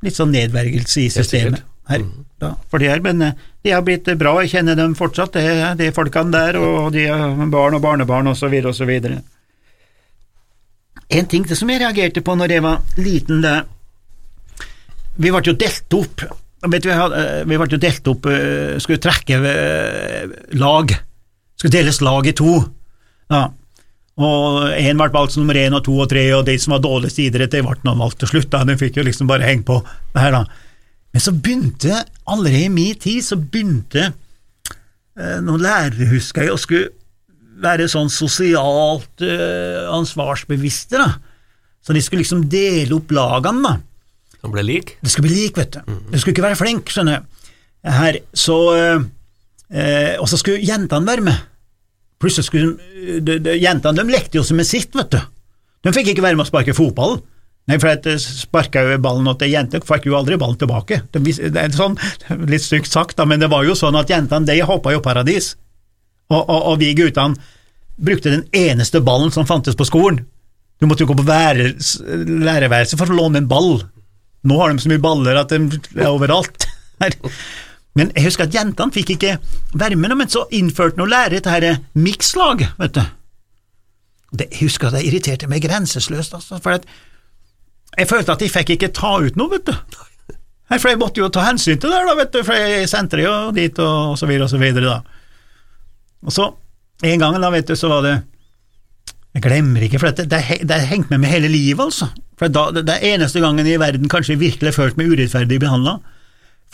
litt 0.04 0.16
sånn 0.18 0.34
nedvergelse 0.34 1.04
i 1.04 1.10
systemet 1.12 1.64
her. 1.90 2.04
Da, 2.40 2.54
for 2.70 2.82
det 2.82 2.90
her, 2.90 3.02
men 3.04 3.22
eh, 3.22 3.36
de 3.64 3.72
har 3.72 3.84
blitt 3.84 4.08
bra, 4.20 4.34
jeg 4.42 4.54
kjenner 4.56 4.78
dem 4.78 4.96
fortsatt, 4.98 5.36
det, 5.36 5.74
de 5.80 5.90
folkene 5.96 6.32
der, 6.34 6.58
og 6.60 6.90
de 6.94 7.06
har 7.08 7.36
barn 7.52 7.76
og 7.76 7.84
barnebarn 7.84 8.30
og 8.32 8.36
så 8.38 8.50
videre 8.52 8.72
og 8.72 8.78
så 8.78 8.88
videre. 8.88 9.20
En 11.14 11.28
ting 11.30 11.44
som 11.46 11.70
jeg 11.70 11.82
reagerte 11.82 12.24
på 12.24 12.36
når 12.36 12.56
jeg 12.56 12.64
var 12.64 13.00
liten, 13.00 13.42
det 13.44 13.62
Vi 15.14 15.30
ble 15.30 15.42
jo 15.46 15.52
delt 15.54 15.94
opp. 15.94 16.24
Vet 16.64 16.82
du, 16.82 16.88
vi, 16.90 17.58
ble 17.60 17.66
jo 17.70 17.78
delt 17.78 18.08
opp 18.10 18.24
eh, 18.26 18.80
Skulle 18.82 19.02
trekke 19.04 19.36
eh, 19.46 20.32
lag. 20.58 20.94
Skulle 21.54 21.74
deles 21.76 22.00
lag 22.02 22.26
i 22.26 22.32
to. 22.34 22.56
Ja. 23.30 23.44
Og 24.14 24.68
én 24.78 24.98
ble 25.00 25.08
valgt 25.10 25.34
som 25.34 25.42
nummer 25.42 25.58
én 25.58 25.74
og 25.74 25.82
to 25.86 25.96
og 25.98 26.08
tre, 26.12 26.22
og 26.36 26.44
de 26.46 26.54
som 26.62 26.76
var 26.76 26.82
dårligst 26.84 27.18
i 27.18 27.28
idrett, 27.30 27.50
de 27.50 27.62
ble 27.66 27.74
nå 27.82 27.96
valgt 27.98 28.20
til 28.22 28.30
slutt. 28.30 28.50
da, 28.52 28.62
De 28.68 28.76
fikk 28.78 29.00
jo 29.00 29.06
liksom 29.06 29.30
bare 29.30 29.46
henge 29.46 29.66
på 29.66 29.80
det 30.14 30.22
her, 30.22 30.36
da. 30.36 30.44
Men 31.14 31.22
så 31.22 31.32
begynte, 31.34 32.02
allerede 32.26 32.66
i 32.66 32.74
min 32.74 32.98
tid, 32.98 33.22
så 33.26 33.38
begynte 33.38 34.08
eh, 34.10 35.40
noen 35.42 35.62
lærere, 35.62 36.10
husker 36.10 36.46
jeg, 36.46 36.54
å 36.54 36.60
skulle 36.60 36.92
være 37.62 37.86
sånn 37.90 38.10
sosialt 38.10 39.22
eh, 39.22 39.82
ansvarsbevisste, 39.94 40.98
da. 40.98 41.12
Så 41.84 41.94
de 41.94 42.02
skulle 42.02 42.22
liksom 42.22 42.46
dele 42.50 42.96
opp 42.96 43.12
lagene, 43.14 43.66
da. 43.66 43.74
Han 44.44 44.52
ble 44.52 44.62
lik. 44.66 44.94
Det 45.02 45.10
skulle 45.10 45.30
bli 45.30 45.42
lik, 45.46 45.58
vet 45.58 45.78
du. 45.78 45.94
Du 46.12 46.18
skulle 46.18 46.34
ikke 46.36 46.46
være 46.46 46.60
flink, 46.60 46.90
skjønner 46.92 47.22
du. 47.22 47.50
Her, 47.84 48.16
så 48.32 48.54
eh, 48.72 49.02
eh, 49.68 50.14
Og 50.16 50.24
så 50.30 50.38
skulle 50.40 50.64
jentene 50.64 51.04
være 51.04 51.24
med. 51.26 51.42
Plutselig 52.22 52.48
skulle 52.48 52.74
de, 52.74 53.20
de, 53.20 53.38
de, 53.42 53.54
Jentene 53.60 54.00
de 54.00 54.14
lekte 54.14 54.38
jo 54.38 54.44
som 54.46 54.58
med 54.58 54.68
sitt, 54.68 54.94
vet 54.96 55.14
du. 55.14 55.20
De 55.84 55.92
fikk 55.92 56.12
ikke 56.12 56.24
være 56.24 56.38
med 56.38 56.46
å 56.46 56.50
sparke 56.50 56.76
fotball. 56.76 57.18
Nei, 57.68 57.78
for 57.80 57.88
jeg 57.90 58.20
sparka 58.20 58.82
jo 58.84 59.00
ballen 59.00 59.28
til 59.40 59.52
jenter, 59.54 59.84
fikk 59.84 60.08
jo 60.10 60.18
aldri 60.18 60.36
ballen 60.40 60.58
tilbake. 60.60 61.00
Det, 61.12 61.22
er 61.48 61.72
sånn, 61.76 61.96
Litt 62.52 62.64
stygt 62.64 62.92
sagt, 62.92 63.16
da, 63.20 63.26
men 63.28 63.40
det 63.40 63.48
var 63.52 63.64
jo 63.64 63.76
sånn 63.78 63.96
at 63.96 64.12
jentene 64.12 64.48
de 64.48 64.60
hoppa 64.68 64.92
jo 64.92 65.02
paradis. 65.04 65.54
Og, 66.32 66.40
og, 66.40 66.60
og 66.72 66.78
vi 66.80 66.92
guttene 66.96 67.40
brukte 67.96 68.32
den 68.32 68.46
eneste 68.56 69.00
ballen 69.04 69.32
som 69.32 69.46
fantes 69.48 69.76
på 69.78 69.86
skolen. 69.88 70.24
Du 70.80 70.88
måtte 70.90 71.04
jo 71.04 71.12
gå 71.12 71.16
på 71.20 71.24
lærerværelset 71.24 72.98
for 72.98 73.12
å 73.12 73.16
låne 73.16 73.40
en 73.40 73.48
ball. 73.48 73.78
Nå 74.44 74.58
har 74.60 74.72
de 74.72 74.82
så 74.82 74.90
mye 74.90 75.02
baller 75.02 75.38
at 75.40 75.52
de 75.54 75.80
er 75.96 76.10
overalt. 76.10 76.66
Men 77.94 78.10
jeg 78.16 78.26
husker 78.26 78.48
at 78.48 78.54
jentene 78.54 78.94
fikk 78.94 79.14
ikke 79.14 79.36
være 79.78 79.96
med, 79.96 80.16
men 80.18 80.30
så 80.30 80.44
innførte 80.54 80.98
noen 80.98 81.12
lærere 81.12 81.38
dette 81.38 81.52
her 81.52 81.82
mikslag, 81.94 82.66
vet 82.80 82.96
du. 82.96 83.04
Det, 84.34 84.48
jeg 84.50 84.64
husker 84.66 84.90
at 84.90 84.98
det 84.98 85.04
irriterte 85.06 85.46
meg 85.50 85.62
grenseløst, 85.62 86.34
altså, 86.34 86.58
for 86.62 86.74
at 86.80 86.88
jeg 87.94 88.10
følte 88.10 88.34
at 88.34 88.42
de 88.42 88.50
fikk 88.50 88.74
ikke 88.74 88.90
ta 88.96 89.12
ut 89.22 89.38
noe, 89.38 89.52
vet 89.52 89.70
du. 89.70 90.00
For 90.72 90.90
jeg 90.90 90.98
måtte 90.98 91.20
jo 91.22 91.30
ta 91.30 91.44
hensyn 91.46 91.78
til 91.78 91.92
det, 91.92 92.00
da, 92.08 92.16
vet 92.18 92.32
du, 92.34 92.40
for 92.42 92.58
jeg 92.58 92.88
sendte 92.90 93.20
det 93.20 93.28
jo 93.28 93.34
dit, 93.54 93.78
og, 93.78 94.16
så 94.18 94.26
videre 94.26 94.48
og 94.48 94.50
så 94.50 94.58
videre, 94.58 94.96
da. 94.96 95.20
Og 96.24 96.34
så, 96.34 96.48
en 97.04 97.22
gang, 97.22 97.38
da, 97.38 97.50
vet 97.54 97.68
du, 97.68 97.76
så 97.78 97.90
var 97.92 98.06
det 98.06 98.14
Jeg 99.34 99.42
glemmer 99.42 99.82
ikke, 99.82 99.98
for 99.98 100.14
det, 100.14 100.28
det, 100.30 100.38
det 100.38 100.40
hengte 100.40 100.76
hengt 100.86 101.08
med 101.10 101.22
meg 101.22 101.32
hele 101.34 101.48
livet, 101.50 101.82
altså. 101.82 102.10
For 102.38 102.50
da, 102.50 102.68
det, 102.74 102.84
det 102.86 103.00
eneste 103.06 103.42
gangen 103.42 103.66
i 103.66 103.78
verden 103.78 104.10
kanskje 104.10 104.38
virkelig 104.38 104.74
følt 104.74 104.98
meg 104.98 105.10
urettferdig 105.10 105.58
behandla. 105.62 105.98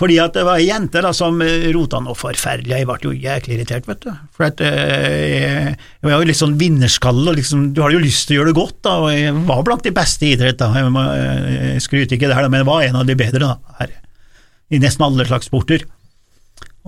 Fordi 0.01 0.17
at 0.23 0.33
det 0.33 0.47
var 0.49 0.57
ei 0.57 0.71
jente 0.71 1.03
da, 1.05 1.11
som 1.13 1.43
eh, 1.45 1.69
rota 1.75 1.99
noe 2.01 2.17
forferdelig, 2.17 2.73
jeg 2.73 2.89
ble 2.89 2.97
jo 3.05 3.11
jæklig 3.13 3.59
irritert, 3.59 3.89
vet 3.89 4.07
du. 4.07 4.11
For 4.33 4.47
at 4.47 4.63
eh, 4.65 5.25
jeg, 5.29 5.75
jeg 6.01 6.09
var 6.09 6.15
jo 6.15 6.29
litt 6.31 6.39
sånn 6.41 6.57
vinnerskalle, 6.61 7.27
og 7.29 7.37
liksom, 7.37 7.67
du 7.77 7.83
har 7.85 7.93
jo 7.93 8.01
lyst 8.01 8.29
til 8.29 8.39
å 8.39 8.41
gjøre 8.41 8.55
det 8.55 8.57
godt, 8.57 8.79
da, 8.87 8.95
og 9.05 9.13
jeg 9.13 9.35
var 9.51 9.67
blant 9.67 9.85
de 9.85 9.93
beste 9.97 10.25
i 10.25 10.33
idrett, 10.39 10.57
da. 10.63 10.71
Jeg, 10.81 10.95
må, 10.95 11.05
eh, 11.13 11.59
jeg 11.75 11.85
skryter 11.85 12.17
ikke 12.17 12.31
der, 12.31 12.41
da, 12.41 12.49
men 12.49 12.63
jeg 12.63 12.71
var 12.71 12.87
en 12.87 13.01
av 13.03 13.11
de 13.11 13.19
bedre, 13.21 13.43
da, 13.45 13.77
her. 13.83 13.93
I 14.73 14.81
nesten 14.81 15.05
alle 15.05 15.29
slags 15.29 15.51
sporter. 15.51 15.85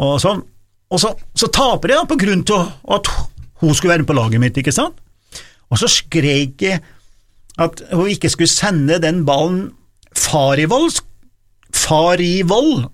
Og 0.01 0.17
sånn. 0.23 0.41
Og 0.93 1.01
så, 1.01 1.13
så 1.37 1.49
taper 1.53 1.93
jeg 1.93 2.01
da, 2.01 2.09
på 2.09 2.21
grunn 2.21 2.47
til 2.49 2.65
at 2.97 3.13
hun 3.61 3.77
skulle 3.77 3.93
være 3.93 4.07
med 4.07 4.11
på 4.11 4.17
laget 4.17 4.43
mitt, 4.43 4.59
ikke 4.61 4.75
sant? 4.75 4.97
Og 5.73 5.81
så 5.81 5.89
skrek 5.89 6.65
jeg 6.65 6.81
at 7.61 7.85
hun 7.93 8.09
ikke 8.13 8.31
skulle 8.33 8.51
sende 8.51 8.99
den 9.03 9.23
ballen 9.29 9.71
far 10.17 10.61
i 10.61 10.67
vold, 10.69 11.01
far 11.77 12.21
i 12.21 12.41
vold. 12.49 12.87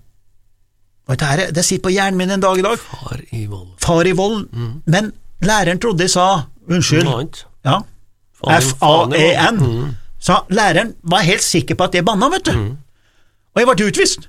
Og 1.09 1.15
dette 1.17 1.25
her, 1.25 1.41
det 1.57 1.63
sitter 1.65 1.87
på 1.87 1.91
hjernen 1.95 2.19
min 2.21 2.29
en 2.35 2.41
dag 2.43 2.59
i 2.61 2.61
dag. 2.61 2.77
Far 2.79 3.21
i 3.33 3.45
vold. 3.49 3.69
Far 3.81 4.05
i 4.05 4.11
vold. 4.13 4.43
Men 4.85 5.11
læreren 5.41 5.79
trodde 5.81 6.05
jeg 6.05 6.13
sa 6.13 6.27
unnskyld. 6.69 7.07
Ja. 7.65 7.79
Faen. 8.39 8.61
F-A-E-N. 8.61 9.57
Mm. 9.57 9.87
Så 10.21 10.35
læreren 10.53 10.93
var 11.03 11.25
helt 11.25 11.41
sikker 11.43 11.75
på 11.79 11.87
at 11.89 11.95
det 11.97 12.03
banna, 12.05 12.29
vet 12.29 12.45
du. 12.45 12.51
Og 13.55 13.61
jeg 13.63 13.69
ble 13.71 13.87
utvist. 13.89 14.27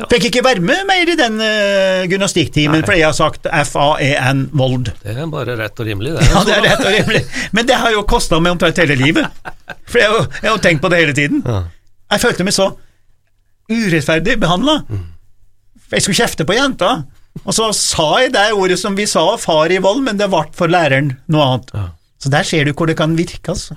Ja. 0.00 0.08
Fikk 0.10 0.24
ikke 0.30 0.40
være 0.42 0.58
med 0.64 0.80
mer 0.88 1.06
i 1.12 1.14
den 1.20 1.36
uh, 1.38 2.00
gymnastikktimen 2.10 2.80
fordi 2.82 2.96
jeg 2.98 3.06
har 3.06 3.14
sagt 3.14 3.44
F-A-E-N 3.46 4.40
vold. 4.58 4.88
Det 5.04 5.12
er 5.14 5.28
bare 5.30 5.54
rett 5.60 5.78
og 5.78 5.86
rimelig, 5.86 6.16
det. 6.16 6.24
Ja, 6.32 6.40
det 6.48 6.56
er 6.56 6.64
rett 6.66 6.80
og 6.82 6.90
rimelig. 6.96 7.20
Men 7.54 7.68
det 7.68 7.76
har 7.78 7.92
jo 7.94 8.02
kosta 8.10 8.40
meg 8.42 8.56
omtrent 8.56 8.80
hele 8.82 8.96
livet. 8.98 9.28
For 9.86 10.00
jeg 10.00 10.08
har 10.10 10.16
jo- 10.18 10.30
jeg 10.40 10.50
har 10.50 10.64
tenkt 10.64 10.82
på 10.82 10.90
det 10.90 10.98
hele 11.04 11.14
tiden. 11.14 11.44
Ja. 11.46 11.60
Jeg 12.16 12.24
følte 12.24 12.48
meg 12.48 12.56
så 12.56 12.72
urettferdig 13.70 14.34
behandla. 14.42 14.80
Jeg 15.92 16.04
skulle 16.04 16.16
kjefte 16.16 16.46
på 16.48 16.56
jenta, 16.56 16.92
og 17.42 17.52
så 17.56 17.68
sa 17.76 18.06
jeg 18.22 18.32
det 18.34 18.46
ordet 18.56 18.78
som 18.80 18.96
vi 18.96 19.06
sa, 19.10 19.24
far 19.40 19.72
i 19.72 19.80
vold, 19.82 20.02
men 20.06 20.20
det 20.20 20.30
ble 20.32 20.44
for 20.56 20.70
læreren 20.70 21.16
noe 21.32 21.44
annet. 21.48 21.74
Ja. 21.74 21.88
Så 22.24 22.30
der 22.32 22.46
ser 22.48 22.64
du 22.64 22.72
hvor 22.72 22.88
det 22.88 22.96
kan 22.96 23.16
virke, 23.18 23.52
altså. 23.52 23.76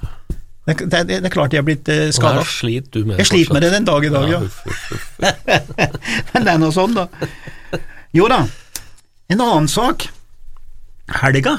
Det, 0.68 0.76
det, 0.92 1.02
det 1.08 1.26
er 1.30 1.32
klart 1.32 1.54
jeg 1.56 1.62
har 1.62 1.68
blitt 1.68 1.88
eh, 1.92 2.10
skada. 2.16 2.42
Jeg 2.44 2.52
sliter 2.52 3.00
du 3.00 3.08
med 3.08 3.22
Jeg 3.22 3.30
sliter 3.30 3.56
med 3.56 3.64
det 3.64 3.72
den 3.72 3.86
dag 3.88 4.04
i 4.04 4.12
dag, 4.12 4.28
ja. 4.32 4.40
uff, 4.44 4.58
uff, 4.68 4.88
uff. 4.92 5.06
Men 6.34 6.48
det 6.48 6.54
er 6.54 6.60
nå 6.60 6.72
sånn, 6.76 6.96
da. 6.98 7.08
Jo 8.16 8.28
da, 8.32 8.42
en 9.32 9.44
annen 9.44 9.70
sak. 9.72 10.10
Helga. 11.22 11.56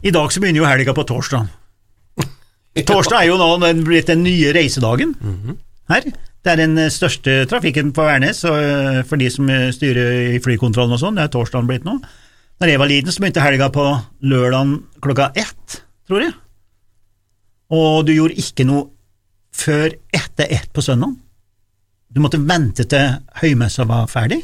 I 0.00 0.12
dag 0.16 0.32
så 0.32 0.40
begynner 0.40 0.62
jo 0.62 0.68
helga 0.68 0.94
på 0.96 1.04
torsdag. 1.08 1.50
Torsdag 2.88 3.18
er 3.18 3.28
jo 3.28 3.36
nå 3.40 3.50
den 3.64 3.84
blitt 3.84 4.08
den 4.08 4.24
nye 4.24 4.54
reisedagen 4.56 5.12
her. 5.92 6.08
Det 6.40 6.52
er 6.54 6.60
den 6.62 6.78
eh, 6.80 6.92
største 6.92 7.44
trafikken 7.50 7.92
på 7.96 8.04
Værnes, 8.06 8.44
eh, 8.48 9.00
for 9.08 9.20
de 9.20 9.28
som 9.32 9.48
eh, 9.52 9.68
styrer 9.76 10.36
i 10.36 10.40
flykontrollen 10.40 10.96
og 10.96 11.02
sånn, 11.02 11.18
det 11.18 11.26
er 11.26 11.34
torsdagen 11.34 11.68
blitt 11.68 11.84
nå. 11.84 11.98
Når 12.60 12.72
jeg 12.72 12.80
var 12.80 12.88
liten, 12.88 13.12
så 13.12 13.22
begynte 13.22 13.44
helga 13.44 13.68
på 13.72 13.84
lørdagen 14.24 14.78
klokka 15.04 15.30
ett, 15.38 15.80
tror 16.08 16.24
jeg. 16.24 16.32
Og 17.76 18.06
du 18.08 18.14
gjorde 18.14 18.40
ikke 18.40 18.66
noe 18.68 18.88
før 19.56 19.92
etter 20.16 20.48
ett 20.52 20.70
på 20.72 20.84
søndag. 20.84 21.12
Du 22.10 22.20
måtte 22.24 22.40
vente 22.42 22.86
til 22.90 23.20
høymessa 23.42 23.86
var 23.88 24.08
ferdig, 24.10 24.40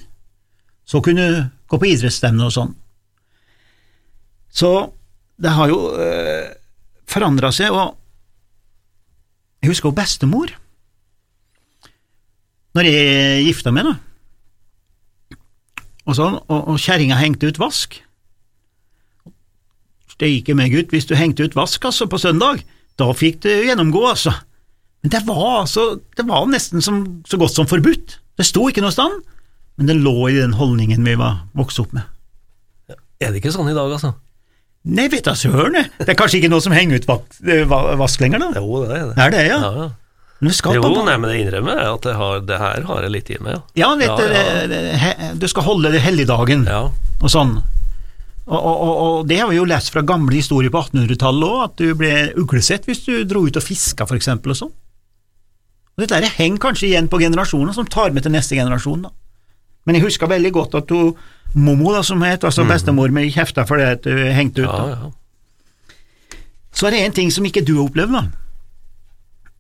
så 0.87 1.01
kunne 1.03 1.27
du 1.33 1.39
gå 1.67 1.81
på 1.81 1.89
idrettsstevne 1.91 2.47
og 2.47 2.55
sånn. 2.55 2.75
Så 4.53 4.71
det 5.43 5.53
har 5.53 5.69
jo 5.69 5.81
øh, 5.93 6.47
forandra 7.11 7.51
seg, 7.53 7.75
og 7.75 7.97
jeg 9.61 9.73
husker 9.73 9.91
jo 9.91 9.97
bestemor, 9.97 10.53
når 12.77 12.89
jeg 12.91 13.45
gifta 13.49 13.73
meg, 13.75 13.89
da, 13.89 13.95
og 16.07 16.15
sånn, 16.15 16.37
og, 16.47 16.61
og 16.71 16.77
kjerringa 16.79 17.17
hengte 17.19 17.49
ut 17.51 17.59
vask. 17.59 17.97
Steike 20.17 20.55
meg, 20.57 20.71
gutt, 20.73 20.93
hvis 20.95 21.09
du 21.09 21.17
hengte 21.19 21.45
ut 21.49 21.57
vask 21.59 21.83
altså 21.89 22.07
på 22.09 22.21
søndag, 22.23 22.63
da 22.97 23.09
fikk 23.17 23.41
du 23.45 23.51
gjennomgå, 23.51 24.05
altså. 24.13 24.33
Men 25.03 25.13
det 25.13 25.23
var 25.27 25.63
altså, 25.65 25.89
det 26.17 26.25
var 26.29 26.47
nesten 26.51 26.85
som, 26.85 27.03
så 27.29 27.39
godt 27.41 27.57
som 27.59 27.69
forbudt. 27.69 28.19
Det 28.39 28.47
sto 28.49 28.69
ikke 28.71 28.85
noe 28.85 28.95
sted, 28.95 29.19
men 29.77 29.91
det 29.91 29.99
lå 30.01 30.15
i 30.31 30.39
den 30.39 30.55
holdningen 30.57 31.05
vi 31.05 31.17
var 31.21 31.43
vokst 31.59 31.83
opp 31.83 31.93
med. 31.97 32.07
Er 33.21 33.33
det 33.33 33.41
ikke 33.43 33.53
sånn 33.55 33.69
i 33.73 33.77
dag, 33.77 33.91
altså? 33.93 34.15
Nei, 34.87 35.09
vet 35.11 35.27
da 35.27 35.35
søren, 35.35 35.75
det 35.99 36.07
er 36.13 36.17
kanskje 36.19 36.39
ikke 36.39 36.53
noe 36.53 36.63
som 36.63 36.75
henger 36.77 37.01
ut 37.01 37.09
eh, 37.11 37.65
va- 37.67 37.97
vask 37.99 38.21
lenger, 38.23 38.45
da? 38.45 38.53
Jo, 38.63 38.85
det 38.87 38.95
er 39.01 39.07
det. 39.09 39.15
Det 39.17 39.25
er 39.27 39.33
det, 39.35 39.45
ja. 39.49 39.57
Ja, 39.59 39.71
ja. 39.83 39.89
Vi 40.41 40.53
skal 40.53 40.75
Jo, 40.77 40.83
nei, 41.07 41.15
men 41.17 41.31
det 41.33 41.39
innrømmer 41.41 41.79
jeg 41.81 41.93
at 41.95 42.07
har, 42.19 42.41
det 42.45 42.59
her 42.61 42.83
har 42.91 43.03
jeg 43.07 43.13
litt 43.15 43.31
i 43.33 43.39
meg, 43.41 43.55
ja. 43.57 43.63
Ja, 43.81 43.89
vet 43.97 44.11
Ja, 44.11 44.17
du, 44.17 44.75
ja. 44.77 44.97
he- 45.01 45.31
du 45.41 45.47
skal 45.49 45.65
holde 45.65 45.93
det 45.95 46.03
helligdagen 46.05 46.67
Ja, 46.69 46.83
og 47.23 47.31
sånn. 47.33 47.55
Og, 48.47 48.59
og, 48.61 48.91
og, 49.03 49.15
det 49.27 49.41
har 49.41 49.49
vi 49.51 49.57
jo 49.57 49.65
lest 49.67 49.91
fra 49.91 50.05
gamle 50.07 50.37
historier 50.37 50.71
på 50.71 50.83
1800-tallet 50.85 51.47
òg, 51.49 51.63
at 51.65 51.81
du 51.81 51.95
ble 51.99 52.11
uglesett 52.39 52.85
hvis 52.87 53.01
du 53.09 53.25
dro 53.27 53.47
ut 53.49 53.57
og 53.59 53.65
fiska, 53.65 54.07
eksempel, 54.15 54.53
og 54.53 54.61
sånn. 54.61 54.75
Og 55.97 56.05
Dette 56.05 56.21
her 56.21 56.29
henger 56.37 56.61
kanskje 56.69 56.91
igjen 56.93 57.09
på 57.11 57.19
generasjoner, 57.25 57.73
som 57.75 57.89
tar 57.91 58.13
med 58.15 58.23
til 58.23 58.37
neste 58.37 58.55
generasjon, 58.55 59.09
da. 59.09 59.11
Men 59.89 59.97
jeg 59.97 60.05
husker 60.05 60.29
veldig 60.31 60.53
godt 60.53 60.75
at 60.79 60.87
du, 60.93 61.15
Momo, 61.57 61.93
da, 61.95 62.03
som 62.05 62.21
het, 62.27 62.45
altså 62.45 62.67
bestemor 62.69 63.09
mi, 63.15 63.31
kjefta 63.33 63.65
for 63.67 63.81
det 63.81 63.87
at 63.97 64.05
du 64.05 64.13
hengte 64.37 64.67
ut. 64.67 64.69
ja, 64.69 64.77
da. 64.77 65.07
ja. 65.07 65.13
Så 66.77 66.87
er 66.87 66.93
det 66.93 67.05
en 67.07 67.15
ting 67.17 67.31
som 67.33 67.47
ikke 67.49 67.65
du 67.65 67.79
har 67.79 67.87
opplevd, 67.89 68.13
da, 68.13 68.25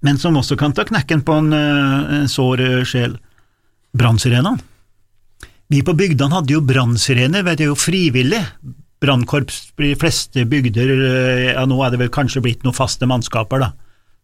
men 0.04 0.18
som 0.20 0.36
også 0.36 0.58
kan 0.60 0.74
ta 0.76 0.84
knekken 0.84 1.22
på 1.24 1.38
en, 1.40 1.52
eh, 1.52 2.14
en 2.20 2.28
sår 2.28 2.60
eh, 2.60 2.84
sjel. 2.84 3.16
Brannsirenene. 3.96 4.60
Vi 5.72 5.82
på 5.82 5.96
bygdene 5.98 6.34
hadde 6.36 6.52
jo 6.52 6.62
brannsirener, 6.62 7.42
det 7.42 7.64
er 7.64 7.72
jo 7.72 7.78
frivillig. 7.78 8.42
Brannkorps 9.02 9.72
i 9.78 9.90
de 9.90 9.96
fleste 9.98 10.44
bygder, 10.48 10.92
eh, 10.92 11.52
ja 11.54 11.64
nå 11.66 11.80
er 11.82 11.90
det 11.90 12.00
vel 12.04 12.12
kanskje 12.12 12.42
blitt 12.44 12.62
noen 12.64 12.76
faste 12.76 13.08
mannskaper, 13.08 13.64
da. 13.64 13.72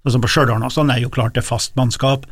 Sånn 0.07 0.23
på 0.23 0.31
Stjørdal 0.31 0.65
og 0.67 0.73
sånn 0.75 0.91
er 0.91 1.03
jo 1.03 1.13
klart 1.15 1.35
det 1.35 1.45
er 1.45 1.51
fast 1.51 1.77
mannskap. 1.79 2.27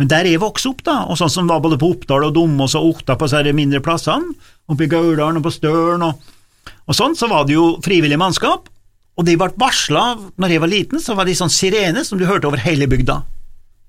Men 0.00 0.08
der 0.08 0.24
jeg 0.24 0.40
vokste 0.40 0.72
opp, 0.72 0.82
da, 0.86 1.02
og 1.04 1.18
sånn 1.20 1.30
som 1.30 1.48
var 1.50 1.60
både 1.60 1.78
på 1.80 1.90
Oppdal 1.92 2.24
og 2.24 2.34
Domås 2.34 2.74
og 2.78 2.94
Otta 2.94 3.16
på 3.20 3.28
disse 3.28 3.52
mindre 3.56 3.82
plassene, 3.84 4.32
oppe 4.72 4.86
i 4.86 4.90
Gauldalen 4.90 5.40
og 5.40 5.44
på 5.44 5.52
Støren 5.52 6.06
og, 6.06 6.22
og 6.88 6.96
sånn, 6.96 7.16
så 7.18 7.28
var 7.28 7.44
det 7.46 7.58
jo 7.58 7.76
frivillig 7.84 8.18
mannskap. 8.20 8.70
Og 9.18 9.26
de 9.28 9.36
ble 9.36 9.50
varsla 9.60 10.04
når 10.40 10.54
jeg 10.54 10.62
var 10.62 10.72
liten, 10.72 11.02
så 11.02 11.16
var 11.18 11.28
de 11.28 11.36
sånn 11.36 11.52
sirene 11.52 12.04
som 12.06 12.20
du 12.20 12.24
hørte 12.28 12.48
over 12.48 12.62
hele 12.64 12.88
bygda. 12.88 13.18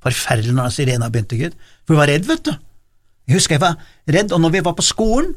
Forferdelig 0.03 0.55
når 0.55 0.73
sirena 0.75 1.09
begynte, 1.11 1.39
Gud. 1.39 1.55
For 1.85 1.95
vi 1.95 2.01
var 2.01 2.11
redd, 2.11 2.27
vet 2.27 2.43
du. 2.49 2.53
Jeg 3.29 3.37
husker 3.37 3.55
jeg 3.55 3.63
var 3.63 3.77
redd, 4.11 4.33
og 4.35 4.41
når 4.43 4.57
vi 4.57 4.63
var 4.65 4.75
på 4.75 4.83
skolen, 4.83 5.31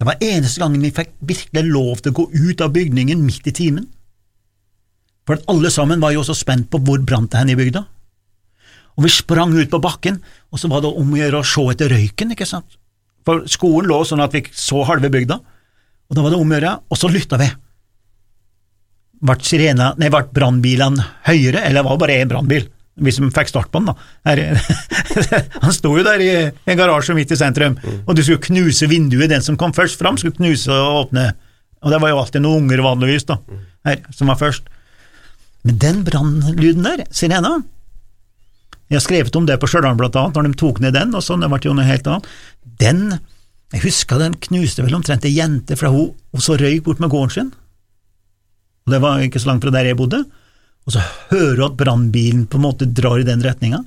det 0.00 0.08
var 0.08 0.20
eneste 0.24 0.60
gangen 0.62 0.84
vi 0.84 0.92
fikk 0.96 1.14
virkelig 1.28 1.62
lov 1.68 2.00
til 2.00 2.12
å 2.12 2.18
gå 2.20 2.26
ut 2.32 2.62
av 2.64 2.72
bygningen 2.72 3.24
midt 3.24 3.48
i 3.48 3.56
timen. 3.56 3.88
For 5.28 5.40
alle 5.52 5.72
sammen 5.72 6.00
var 6.00 6.14
jo 6.14 6.24
så 6.24 6.36
spent 6.36 6.70
på 6.72 6.80
hvor 6.84 7.00
brant 7.04 7.32
det 7.32 7.40
hen 7.40 7.52
i 7.52 7.56
bygda. 7.58 7.84
Og 8.96 9.04
vi 9.06 9.12
sprang 9.12 9.52
ut 9.56 9.70
på 9.72 9.80
bakken, 9.80 10.18
og 10.52 10.60
så 10.60 10.68
var 10.72 10.84
det 10.84 10.92
om 10.92 11.12
å 11.14 11.20
gjøre 11.20 11.40
å 11.40 11.46
se 11.46 11.64
etter 11.72 11.92
røyken, 11.92 12.34
ikke 12.34 12.48
sant. 12.48 12.76
For 13.24 13.44
skolen 13.48 13.88
lå 13.88 14.00
sånn 14.08 14.24
at 14.24 14.34
vi 14.34 14.42
så 14.56 14.82
halve 14.88 15.12
bygda, 15.12 15.36
og 16.10 16.16
da 16.16 16.24
var 16.24 16.34
det 16.34 16.40
om 16.40 16.50
å 16.50 16.56
gjøre, 16.56 16.72
og 16.90 17.00
så 17.00 17.08
lytta 17.12 17.38
vi. 17.40 17.48
Ble 19.20 19.36
sirena, 19.44 19.90
nei, 20.00 20.08
brannbilene 20.08 21.04
høyere, 21.28 21.64
eller 21.68 21.84
var 21.84 21.96
det 21.96 22.04
bare 22.04 22.20
én 22.22 22.30
brannbil? 22.30 22.68
Vi 23.00 23.12
som 23.14 23.30
fikk 23.32 23.48
start 23.48 23.70
på 23.72 23.80
den, 23.80 23.90
da. 23.92 23.94
Her, 24.28 24.40
han 25.64 25.74
sto 25.76 25.92
jo 25.96 26.04
der 26.04 26.24
i 26.24 26.30
en 26.48 26.78
garasje 26.78 27.16
midt 27.16 27.32
i 27.32 27.38
sentrum, 27.38 27.76
og 28.04 28.16
du 28.16 28.22
skulle 28.24 28.42
knuse 28.44 28.88
vinduet. 28.90 29.30
Den 29.32 29.44
som 29.44 29.56
kom 29.60 29.72
først 29.76 30.00
fram, 30.00 30.18
skulle 30.20 30.36
knuse 30.36 30.72
og 30.72 31.06
åpne. 31.06 31.30
Og 31.80 31.92
det 31.92 32.00
var 32.02 32.12
jo 32.12 32.20
alltid 32.20 32.44
noen 32.44 32.64
unger, 32.66 32.82
vanligvis, 32.84 33.28
da, 33.28 33.38
her, 33.88 34.02
som 34.16 34.32
var 34.32 34.40
først. 34.40 34.68
Men 35.68 35.80
den 35.80 36.02
brannlyden 36.04 36.86
der, 36.86 37.04
sirena 37.12 37.58
Jeg 38.90 38.96
har 38.96 39.04
skrevet 39.04 39.36
om 39.36 39.44
det 39.46 39.60
på 39.60 39.68
Stjørdal, 39.70 39.96
blant 40.00 40.16
annet, 40.18 40.36
når 40.36 40.48
de 40.48 40.58
tok 40.58 40.80
ned 40.82 40.96
den, 40.96 41.12
og 41.14 41.22
sånn, 41.22 41.44
det 41.44 41.50
ble 41.52 41.60
jo 41.62 41.76
noe 41.76 41.86
helt 41.86 42.08
annet. 42.10 42.26
Den, 42.80 43.04
jeg 43.70 43.84
husker 43.84 44.18
den 44.18 44.34
knuste 44.48 44.82
vel 44.82 44.96
omtrent 44.96 45.28
ei 45.28 45.36
jente, 45.36 45.76
fra 45.78 45.92
hun, 45.92 46.10
hun 46.34 46.42
så 46.42 46.56
røyk 46.58 46.88
bort 46.88 47.04
med 47.04 47.12
gården 47.12 47.36
sin. 47.36 47.52
Og 48.90 48.96
det 48.96 49.02
var 49.04 49.20
ikke 49.22 49.38
så 49.38 49.52
langt 49.52 49.62
fra 49.62 49.70
der 49.70 49.86
jeg 49.86 49.94
bodde. 50.00 50.24
Og 50.82 50.94
så 50.96 51.02
hører 51.30 51.52
du 51.54 51.64
at 51.68 51.76
brannbilen 51.78 52.48
på 52.50 52.58
en 52.58 52.64
måte 52.64 52.88
drar 52.90 53.20
i 53.22 53.26
den 53.28 53.44
retninga. 53.44 53.78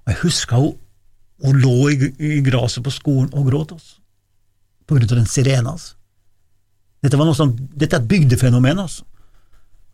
Og 0.00 0.08
jeg 0.08 0.20
husker 0.22 0.62
hun, 0.62 0.78
hun 1.44 1.58
lå 1.60 1.90
i, 1.92 2.08
i 2.24 2.38
gresset 2.46 2.80
på 2.86 2.92
skolen 2.94 3.28
og 3.36 3.50
gråt, 3.50 3.74
altså. 3.76 3.98
På 4.88 4.96
grunn 4.96 5.10
av 5.10 5.18
den 5.20 5.28
sirena, 5.28 5.74
altså. 5.74 5.92
Dette 7.04 7.20
var 7.20 7.28
noe 7.28 7.36
sånn, 7.36 7.52
dette 7.76 7.98
er 7.98 8.00
et 8.00 8.08
bygdefenomen, 8.08 8.80
altså. 8.80 9.04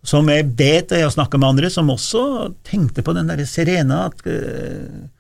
Som 0.07 0.31
jeg 0.31 0.47
vet, 0.55 0.95
jeg 0.95 1.03
har 1.03 1.11
snakka 1.11 1.43
med 1.43 1.49
andre, 1.49 1.73
som 1.75 1.91
også 1.91 2.23
tenkte 2.67 3.03
på 3.03 3.17
den 3.17 3.27
der 3.27 3.43
sirena, 3.51 4.05
at, 4.07 4.23
uh, 4.23 5.11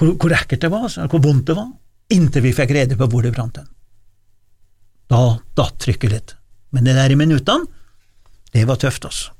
hvor, 0.00 0.14
hvor 0.16 0.36
ekkelt 0.38 0.64
det 0.64 0.72
var, 0.72 0.88
altså, 0.88 1.04
hvor 1.12 1.20
vondt 1.28 1.52
det 1.52 1.58
var, 1.60 1.68
inntil 2.16 2.46
vi 2.48 2.54
fikk 2.56 2.72
rede 2.78 2.96
på 2.96 3.12
hvor 3.12 3.28
det 3.28 3.34
brant. 3.36 3.60
Da 5.12 5.22
datt 5.60 5.78
trykket 5.84 6.16
litt. 6.16 6.34
Men 6.72 6.88
det 6.88 6.96
der 6.96 7.12
i 7.12 7.20
minuttene, 7.20 7.68
det 8.52 8.66
var 8.68 8.76
tøft, 8.80 9.04
altså. 9.08 9.30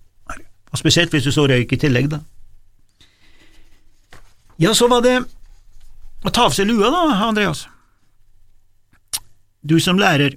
Og 0.72 0.78
spesielt 0.80 1.12
hvis 1.12 1.26
du 1.28 1.32
så 1.34 1.44
røyk 1.50 1.72
i 1.72 1.76
tillegg, 1.82 2.06
da. 2.14 2.20
Ja, 4.62 4.72
så 4.76 4.88
var 4.88 5.02
det 5.04 5.18
å 6.22 6.30
ta 6.32 6.46
av 6.48 6.54
seg 6.56 6.68
lua, 6.70 6.88
da, 6.92 7.02
Andreas. 7.26 7.66
Du 9.62 9.76
som 9.82 9.98
lærer. 10.00 10.36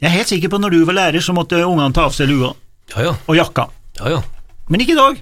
Jeg 0.00 0.08
er 0.08 0.14
helt 0.16 0.30
sikker 0.32 0.50
på 0.52 0.58
når 0.60 0.74
du 0.74 0.80
var 0.88 0.96
lærer, 0.96 1.22
så 1.24 1.34
måtte 1.36 1.60
ungene 1.66 1.92
ta 1.96 2.06
av 2.08 2.14
seg 2.16 2.30
lua 2.30 2.54
Ja, 2.94 3.02
ja. 3.10 3.12
og 3.28 3.36
jakka. 3.36 3.68
ja, 4.00 4.16
ja. 4.16 4.20
Men 4.70 4.80
ikke 4.84 4.94
i 4.94 4.98
dag. 5.00 5.20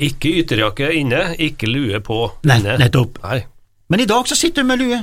Ikke 0.00 0.30
ytterjakke 0.40 0.86
inne, 0.96 1.34
ikke 1.38 1.68
lue 1.68 1.98
på 2.00 2.16
inne. 2.48 2.76
nettopp. 2.80 3.18
Nei. 3.22 3.42
Men 3.92 4.00
i 4.00 4.06
dag 4.08 4.28
så 4.28 4.36
sitter 4.38 4.62
du 4.64 4.68
med 4.70 4.80
lue. 4.80 5.00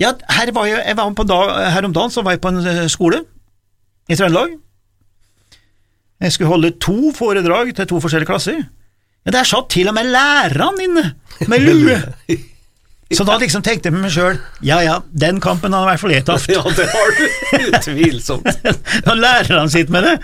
Ja, 0.00 0.12
her, 0.32 0.52
var 0.56 0.66
jeg, 0.68 0.80
jeg 0.86 0.96
var 0.96 1.10
på 1.18 1.24
dag, 1.28 1.50
her 1.74 1.84
om 1.84 1.92
dagen 1.92 2.10
så 2.14 2.22
var 2.24 2.32
jeg 2.36 2.40
på 2.40 2.48
en 2.52 2.60
eh, 2.66 2.86
skole 2.88 3.20
i 4.08 4.16
Trøndelag. 4.16 4.54
Jeg 6.20 6.34
skulle 6.34 6.50
holde 6.50 6.72
to 6.82 7.12
foredrag 7.14 7.70
til 7.76 7.86
to 7.86 8.00
forskjellige 8.02 8.26
klasser. 8.30 8.62
Men 9.24 9.34
Der 9.34 9.44
satt 9.46 9.68
til 9.70 9.88
og 9.90 9.94
med 9.94 10.08
læreren 10.10 10.80
inne 10.82 11.04
med 11.50 11.62
lue! 11.66 11.98
Så 13.14 13.24
da 13.24 13.38
liksom 13.40 13.62
tenkte 13.64 13.88
jeg 13.88 13.94
med 13.96 14.02
meg 14.04 14.12
sjøl 14.12 14.36
ja 14.60 14.82
ja, 14.84 14.98
den 15.16 15.38
kampen 15.40 15.72
har 15.72 15.86
i 15.86 15.88
hvert 15.92 16.00
fall 16.02 16.12
jeg 16.12 16.26
tapt. 16.28 16.48
Ja, 16.52 16.60
det 16.76 16.88
har 16.92 17.14
du. 17.16 17.22
Utvilsomt. 17.70 18.48
Når 19.06 19.20
lærerne 19.22 19.70
sitter 19.72 19.94
med 19.94 20.04
det. 20.08 20.16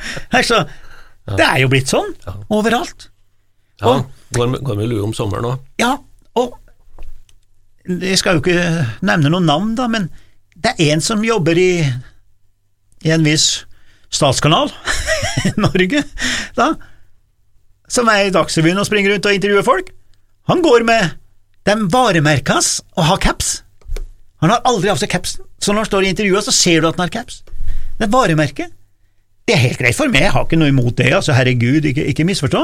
Så, 0.44 0.64
Det 1.30 1.46
er 1.46 1.62
jo 1.62 1.70
blitt 1.72 1.88
sånn 1.88 2.10
overalt. 2.52 3.08
Ja, 3.80 4.02
går 4.36 4.50
med, 4.52 4.60
går 4.66 4.76
med 4.82 4.90
lue 4.92 5.06
om 5.06 5.14
sommeren 5.16 5.48
òg. 5.54 5.62
Ja, 5.80 5.94
og 6.36 6.58
jeg 7.88 8.18
skal 8.20 8.38
jo 8.38 8.44
ikke 8.44 8.84
nevne 9.04 9.32
noen 9.32 9.48
navn, 9.48 9.72
da, 9.78 9.88
men 9.92 10.10
det 10.56 10.74
er 10.80 10.92
en 10.94 11.02
som 11.04 11.24
jobber 11.24 11.58
i, 11.60 11.84
i 13.04 13.10
en 13.12 13.24
viss 13.26 13.64
statskanal 14.14 14.70
Norge, 15.64 16.02
da, 16.56 16.70
som 17.90 18.08
er 18.12 18.28
i 18.28 18.32
Dagsrevyen 18.34 18.80
og 18.80 18.88
springer 18.88 19.14
rundt 19.14 19.28
og 19.28 19.36
intervjuer 19.36 19.66
folk. 19.66 19.92
Han 20.50 20.62
går 20.64 20.86
med 20.88 21.14
de 21.64 21.76
varemerkene 21.92 22.58
hans 22.58 22.78
og 22.96 23.06
har 23.08 23.20
caps. 23.24 23.52
Han 24.44 24.52
har 24.52 24.64
aldri 24.68 24.90
av 24.92 25.00
seg 25.00 25.12
capsen, 25.12 25.44
så 25.62 25.72
når 25.72 25.84
han 25.84 25.90
står 25.90 26.04
i 26.06 26.10
intervjuet, 26.12 26.44
så 26.44 26.52
ser 26.52 26.82
du 26.82 26.88
at 26.90 26.98
han 26.98 27.06
har 27.06 27.14
caps. 27.14 27.40
Det 27.96 28.08
er 28.08 28.12
varemerket. 28.12 28.74
Det 29.48 29.54
er 29.56 29.62
helt 29.62 29.80
greit 29.80 29.96
for 29.96 30.12
meg, 30.12 30.26
jeg 30.26 30.34
har 30.34 30.44
ikke 30.46 30.58
noe 30.60 30.72
imot 30.72 30.96
det, 30.98 31.10
altså 31.12 31.34
herregud, 31.36 31.84
ikke, 31.88 32.04
ikke 32.12 32.24
misforstå, 32.28 32.62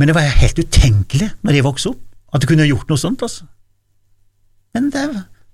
men 0.00 0.08
det 0.08 0.14
var 0.16 0.26
helt 0.40 0.58
utenkelig 0.60 1.30
når 1.44 1.56
jeg 1.56 1.64
vokste 1.64 1.92
opp, 1.94 2.00
at 2.36 2.42
du 2.42 2.48
kunne 2.48 2.68
gjort 2.68 2.92
noe 2.92 3.00
sånt, 3.00 3.24
altså. 3.24 3.46
Men 4.76 4.90
det, 4.92 5.04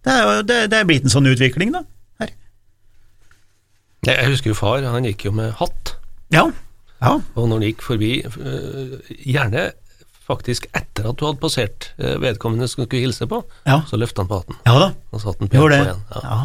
det 0.05 0.13
er 0.13 0.25
jo 0.27 0.41
det, 0.47 0.59
det 0.73 0.79
er 0.79 0.89
blitt 0.89 1.07
en 1.07 1.15
sånn 1.15 1.31
utvikling, 1.31 1.71
da. 1.75 1.85
Jeg 4.07 4.31
husker 4.31 4.53
jo 4.53 4.57
far, 4.59 4.85
han 4.87 5.07
gikk 5.09 5.27
jo 5.27 5.33
med 5.35 5.55
hatt. 5.59 5.97
Ja. 6.35 6.47
Ja. 7.03 7.13
Og 7.37 7.49
når 7.49 7.59
han 7.61 7.67
gikk 7.69 7.83
forbi, 7.85 8.13
øh, 8.27 8.95
gjerne 9.27 9.67
faktisk 10.27 10.67
etter 10.75 11.07
at 11.11 11.19
du 11.21 11.27
hadde 11.29 11.39
passert 11.43 11.91
øh, 11.99 12.17
vedkommende 12.23 12.67
som 12.69 12.83
du 12.83 12.87
skulle 12.89 13.05
hilse 13.05 13.27
på, 13.31 13.43
Ja. 13.67 13.81
så 13.87 13.97
løfta 14.01 14.23
han 14.25 14.29
på 14.31 14.39
hatten. 14.41 14.57
ja 14.67 14.79
da. 14.81 14.89
Og 15.13 15.21
satte 15.23 15.39
den 15.45 15.49
pent 15.53 15.61
på 15.63 15.69
igjen. 15.71 16.01
Ja. 16.15 16.23
Ja. 16.25 16.39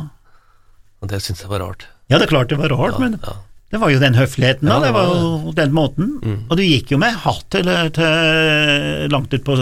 Og 1.02 1.10
det 1.10 1.22
syntes 1.24 1.42
jeg 1.42 1.50
var 1.50 1.64
rart. 1.66 1.88
ja, 2.12 2.18
det 2.20 2.28
er 2.28 2.34
klart 2.36 2.50
det 2.52 2.60
var 2.60 2.70
rart, 2.76 3.00
men 3.00 3.16
ja. 3.24 3.34
det 3.72 3.80
var 3.82 3.90
jo 3.90 4.00
den 4.04 4.14
høfligheten, 4.20 4.68
da. 4.68 4.74
Ja, 4.76 4.80
det 4.80 4.88
det 4.92 4.94
var 4.94 5.08
jo 5.16 5.52
den 5.58 5.74
måten. 5.74 6.12
Og 6.52 6.58
du 6.58 6.62
gikk 6.64 6.92
jo 6.92 6.98
med 7.02 7.16
hatt 7.24 7.46
til, 7.50 7.66
til 7.96 9.10
langt 9.10 9.34
ut 9.34 9.44
på 9.48 9.56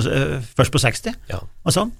Først 0.57 0.71
på 0.73 0.79
60, 0.83 1.13
Ja. 1.29 1.39
og 1.63 1.71
sånn. 1.75 1.91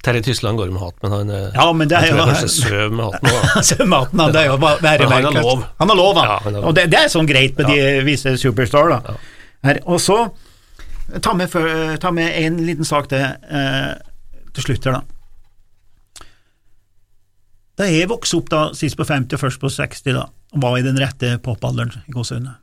Terje 0.00 0.22
Tysland 0.24 0.56
går 0.56 0.70
med 0.72 0.80
hatt, 0.80 0.94
men 1.04 1.12
han 1.12 1.30
øh, 1.30 1.50
Ja, 1.54 1.66
men 1.76 1.88
det 1.90 1.96
er 1.98 2.06
jo- 2.08 2.24
kanskje 2.24 2.48
søv 2.48 2.92
med 2.96 3.04
hatten 3.12 3.64
Søv 3.70 3.82
med 3.86 4.06
han, 4.20 4.32
det 4.32 4.40
er 4.40 4.46
jo 4.48 4.56
bare 4.62 4.96
han 5.02 5.12
har 5.26 5.34
lov. 5.42 5.64
Han 5.82 5.88
har 5.92 5.96
lov, 5.98 6.14
han. 6.16 6.28
Ja, 6.30 6.38
han 6.44 6.54
har 6.54 6.60
lov. 6.62 6.68
Og 6.70 6.74
det, 6.78 6.86
det 6.94 7.00
er 7.04 7.10
sånn 7.12 7.28
greit 7.28 7.58
med 7.60 7.68
de 7.68 7.80
visse 8.06 8.32
superstar, 8.40 8.88
da. 8.94 9.16
Her, 9.68 9.80
og 9.84 10.00
så 10.00 10.16
ta 11.20 11.34
med, 11.36 11.50
før- 11.52 11.98
ta 12.00 12.10
med 12.16 12.32
en 12.46 12.56
liten 12.64 12.86
sak 12.88 13.10
til 13.12 13.20
eh, 13.26 13.92
til 14.56 14.64
slutt 14.70 14.88
her, 14.88 15.00
da. 15.02 16.26
Da 17.80 17.86
jeg 17.88 18.08
vokste 18.10 18.36
opp 18.40 18.48
da, 18.52 18.62
sist 18.76 18.96
på 18.98 19.06
50 19.08 19.36
og 19.36 19.40
først 19.44 19.60
på 19.62 19.70
60, 19.72 20.02
da, 20.16 20.24
og 20.56 20.64
var 20.64 20.76
i 20.80 20.84
den 20.84 20.98
rette 21.00 21.36
popalderen 21.44 21.92
i 22.08 22.12
gåseøynene, 22.16 22.56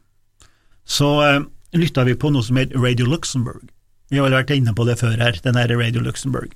så 0.87 1.09
eh, 1.25 1.39
lytta 1.77 2.03
vi 2.07 2.13
på 2.19 2.29
noe 2.33 2.45
som 2.45 2.57
het 2.59 2.73
Radio 2.77 3.07
Luxembourg. 3.09 3.63
Vi 4.11 4.19
har 4.19 4.27
vel 4.27 4.37
vært 4.39 4.53
inne 4.55 4.73
på 4.77 4.85
det 4.87 4.97
før 5.01 5.17
her, 5.19 5.37
den 5.43 5.57
her 5.59 5.73
Radio 5.79 6.01
Luxembourg. 6.05 6.53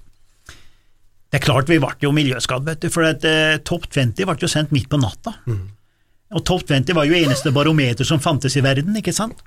Det 1.31 1.39
er 1.39 1.45
klart 1.45 1.69
vi 1.71 1.79
ble 1.79 1.93
jo 2.03 2.11
miljøskadd, 2.11 2.65
vet 2.67 2.81
du, 2.83 2.89
for 2.91 3.07
at 3.07 3.23
eh, 3.27 3.59
Topp 3.63 3.87
20 3.87 4.25
ble 4.27 4.35
jo 4.41 4.49
sendt 4.51 4.73
midt 4.75 4.89
på 4.91 4.99
natta. 4.99 5.37
Og 6.31 6.43
Topp 6.47 6.65
20 6.67 6.95
var 6.95 7.07
jo 7.07 7.15
eneste 7.15 7.51
barometer 7.55 8.07
som 8.07 8.19
fantes 8.23 8.55
i 8.59 8.63
verden, 8.63 8.95
ikke 8.99 9.13
sant? 9.15 9.39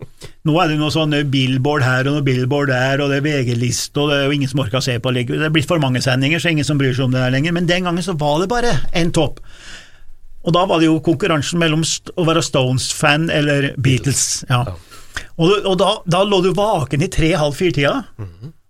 Nå 0.45 0.57
er 0.61 0.73
det 0.73 0.79
noe 0.81 0.93
sånn 0.93 1.13
eh, 1.17 1.27
billboard 1.29 1.85
her 1.85 2.09
og 2.09 2.19
noe 2.19 2.25
billboard 2.25 2.73
der, 2.73 3.05
og 3.05 3.13
det 3.13 3.21
er 3.21 3.27
VG-liste, 3.29 4.01
og 4.01 4.11
det 4.13 4.19
er 4.19 4.27
jo 4.29 4.39
ingen 4.39 4.53
som 4.53 4.65
orker 4.65 4.81
å 4.81 4.85
se 4.85 4.97
på. 5.01 5.13
Det 5.17 5.29
er 5.37 5.53
blitt 5.53 5.69
for 5.69 5.81
mange 5.83 6.01
sendinger, 6.05 6.41
så 6.41 6.53
ingen 6.53 6.69
som 6.69 6.81
bryr 6.81 6.97
seg 6.97 7.07
om 7.07 7.15
det 7.15 7.25
her 7.25 7.33
lenger. 7.37 7.57
Men 7.57 7.69
den 7.69 7.85
gangen 7.89 8.05
så 8.05 8.17
var 8.21 8.41
det 8.41 8.51
bare 8.53 8.73
én 8.97 9.13
topp. 9.17 9.41
Og 10.45 10.53
da 10.53 10.65
var 10.69 10.81
det 10.81 10.91
jo 10.91 10.99
konkurransen 11.05 11.61
mellom 11.61 11.85
å 11.85 12.27
være 12.29 12.43
Stones-fan 12.45 13.31
eller 13.33 13.71
Beatles. 13.81 14.45
Ja. 14.51 14.65
Og, 15.41 15.53
og 15.65 15.79
da, 15.81 15.95
da 16.09 16.21
lå 16.27 16.43
du 16.45 16.51
vaken 16.57 17.05
i 17.05 17.09
tre-halv 17.13 17.57
fire-tida 17.57 18.05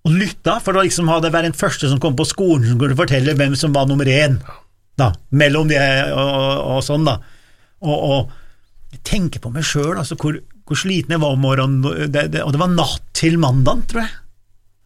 og 0.05 0.12
lytta, 0.12 0.59
for 0.61 0.77
da 0.77 0.85
liksom 0.85 1.09
hadde 1.09 1.31
vært 1.33 1.49
den 1.49 1.57
første 1.57 1.88
som 1.88 2.01
kom 2.03 2.17
på 2.19 2.27
skolen 2.29 2.67
som 2.69 2.81
kunne 2.81 2.97
fortelle 2.99 3.37
hvem 3.38 3.55
som 3.57 3.73
var 3.73 3.88
nummer 3.88 4.09
én, 4.11 4.37
da, 5.01 5.11
mellom 5.35 5.71
de 5.71 5.79
og, 6.12 6.59
og, 6.77 6.81
sånn, 6.85 7.07
da. 7.09 7.17
Og, 7.85 7.95
og 7.95 8.93
jeg 8.93 9.01
tenker 9.09 9.43
på 9.43 9.53
meg 9.55 9.64
sjøl, 9.67 9.97
altså, 9.97 10.19
hvor, 10.21 10.37
hvor 10.69 10.79
sliten 10.79 11.17
jeg 11.17 11.23
var 11.25 11.35
om 11.35 11.43
morgenen, 11.43 12.11
det, 12.12 12.29
det, 12.35 12.43
og 12.45 12.53
det 12.55 12.61
var 12.61 12.75
natt 12.75 13.07
til 13.17 13.40
mandag, 13.43 13.87
tror 13.90 14.05
jeg, 14.05 14.21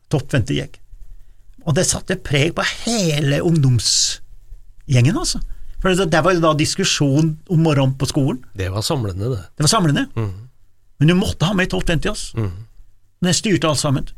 Topp 0.09 0.31
20 0.33 0.55
gikk. 0.57 0.79
Og 1.69 1.75
det 1.77 1.85
satte 1.85 2.17
preg 2.25 2.55
på 2.57 2.65
hele 2.87 3.43
ungdomsgjengen, 3.45 5.19
altså. 5.19 5.43
For 5.83 5.93
det, 5.93 6.09
det 6.15 6.23
var 6.25 6.35
jo 6.35 6.43
da 6.43 6.55
diskusjon 6.59 7.35
om 7.51 7.61
morgenen 7.63 7.99
på 7.99 8.09
skolen. 8.09 8.41
Det 8.57 8.71
var 8.73 8.87
samlende, 8.87 9.35
det. 9.35 9.43
Det 9.59 9.67
var 9.67 9.73
samlende. 9.75 10.07
Men 10.17 11.11
du 11.11 11.15
måtte 11.19 11.51
ha 11.51 11.55
med 11.55 11.69
i 11.69 11.75
Topp 11.75 11.85
20, 11.91 12.33
Mm. 12.39 12.55
Men 13.19 13.33
jeg 13.33 13.39
styrte 13.41 13.67
alt 13.69 13.81
sammen. 13.83 14.09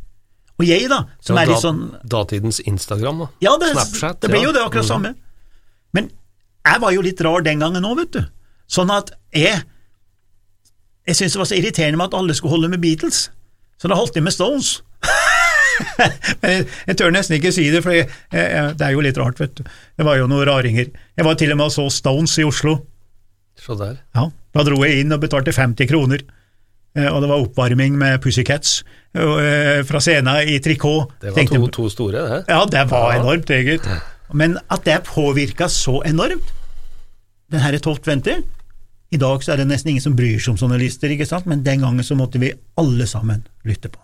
Og 0.60 0.68
jeg, 0.68 0.90
da, 0.92 1.00
som 1.24 1.38
ja, 1.38 1.42
er 1.42 1.50
litt 1.54 1.62
sånn 1.62 1.80
datidens 2.12 2.60
Instagram, 2.68 3.24
da. 3.24 3.28
Ja, 3.46 3.56
det, 3.60 3.72
Snapchat, 3.72 4.20
det 4.26 4.36
ja. 4.36 4.42
jo 4.44 4.52
det 4.52 4.62
akkurat 4.66 4.88
samme. 4.88 5.14
Men 5.96 6.10
jeg 6.68 6.82
var 6.82 6.92
jo 6.92 7.04
litt 7.04 7.22
rar 7.24 7.46
den 7.46 7.62
gangen 7.64 7.86
òg, 7.88 8.02
vet 8.02 8.18
du. 8.18 8.20
Sånn 8.70 8.92
at 8.94 9.14
jeg 9.34 9.62
Jeg 11.08 11.16
syntes 11.16 11.32
det 11.34 11.40
var 11.40 11.48
så 11.48 11.56
irriterende 11.56 11.98
med 11.98 12.12
at 12.12 12.14
alle 12.20 12.34
skulle 12.36 12.52
holde 12.52 12.68
med 12.70 12.82
Beatles, 12.82 13.30
så 13.80 13.88
da 13.88 13.96
holdt 13.98 14.14
de 14.14 14.20
med 14.22 14.34
Stones. 14.36 14.76
Men 16.42 16.66
jeg, 16.86 16.96
tør 17.00 17.14
nesten 17.14 17.38
ikke 17.38 17.50
si 17.56 17.64
det, 17.72 17.80
for 17.82 17.96
jeg, 17.96 18.06
jeg, 18.30 18.74
det 18.78 18.84
er 18.84 18.92
jo 18.94 19.02
litt 19.02 19.18
rart, 19.18 19.40
vet 19.40 19.56
du. 19.56 19.64
Det 19.64 20.06
var 20.06 20.20
jo 20.20 20.28
noen 20.30 20.44
raringer. 20.46 20.92
Jeg 21.16 21.26
var 21.26 21.38
til 21.40 21.54
og 21.54 21.58
med 21.58 21.70
og 21.70 21.74
så 21.74 21.86
Stones 21.90 22.36
i 22.38 22.44
Oslo. 22.46 22.76
Så 23.58 23.74
der. 23.80 23.96
Ja, 24.14 24.28
Da 24.54 24.64
dro 24.66 24.78
jeg 24.84 25.02
inn 25.02 25.16
og 25.16 25.22
betalte 25.24 25.56
50 25.56 25.88
kroner, 25.90 26.22
og 27.10 27.20
det 27.22 27.28
var 27.30 27.38
oppvarming 27.44 27.94
med 27.98 28.18
Pussycats 28.22 28.80
eh, 29.14 29.82
fra 29.86 30.00
scenen 30.02 30.48
i 30.48 30.58
trikot. 30.58 31.12
Det 31.20 31.30
var 31.30 31.36
Tenkte- 31.38 31.60
to, 31.60 31.68
to 31.68 31.88
store, 31.88 32.12
det. 32.28 32.44
ja, 32.48 32.64
det 32.66 32.90
var 32.90 33.12
Ja. 33.14 33.20
enormt, 33.20 33.50
eget. 33.50 33.86
Men 34.32 34.58
at 34.70 34.84
det 34.84 35.02
påvirka 35.04 35.68
så 35.68 36.02
enormt, 36.06 36.52
den 37.50 37.60
her 37.60 37.78
Top 37.78 37.98
20 38.04 38.42
I 39.12 39.16
dag 39.16 39.42
så 39.42 39.52
er 39.52 39.56
det 39.56 39.66
nesten 39.66 39.90
ingen 39.90 40.02
som 40.02 40.14
bryr 40.16 40.38
seg 40.38 40.52
om 40.52 40.56
sånne 40.56 40.78
lister, 40.78 41.08
ikke 41.10 41.26
sant? 41.26 41.46
men 41.46 41.62
den 41.64 41.80
gangen 41.80 42.04
så 42.04 42.14
måtte 42.14 42.38
vi 42.38 42.52
alle 42.78 43.06
sammen 43.06 43.44
lytte 43.64 43.88
på. 43.90 43.98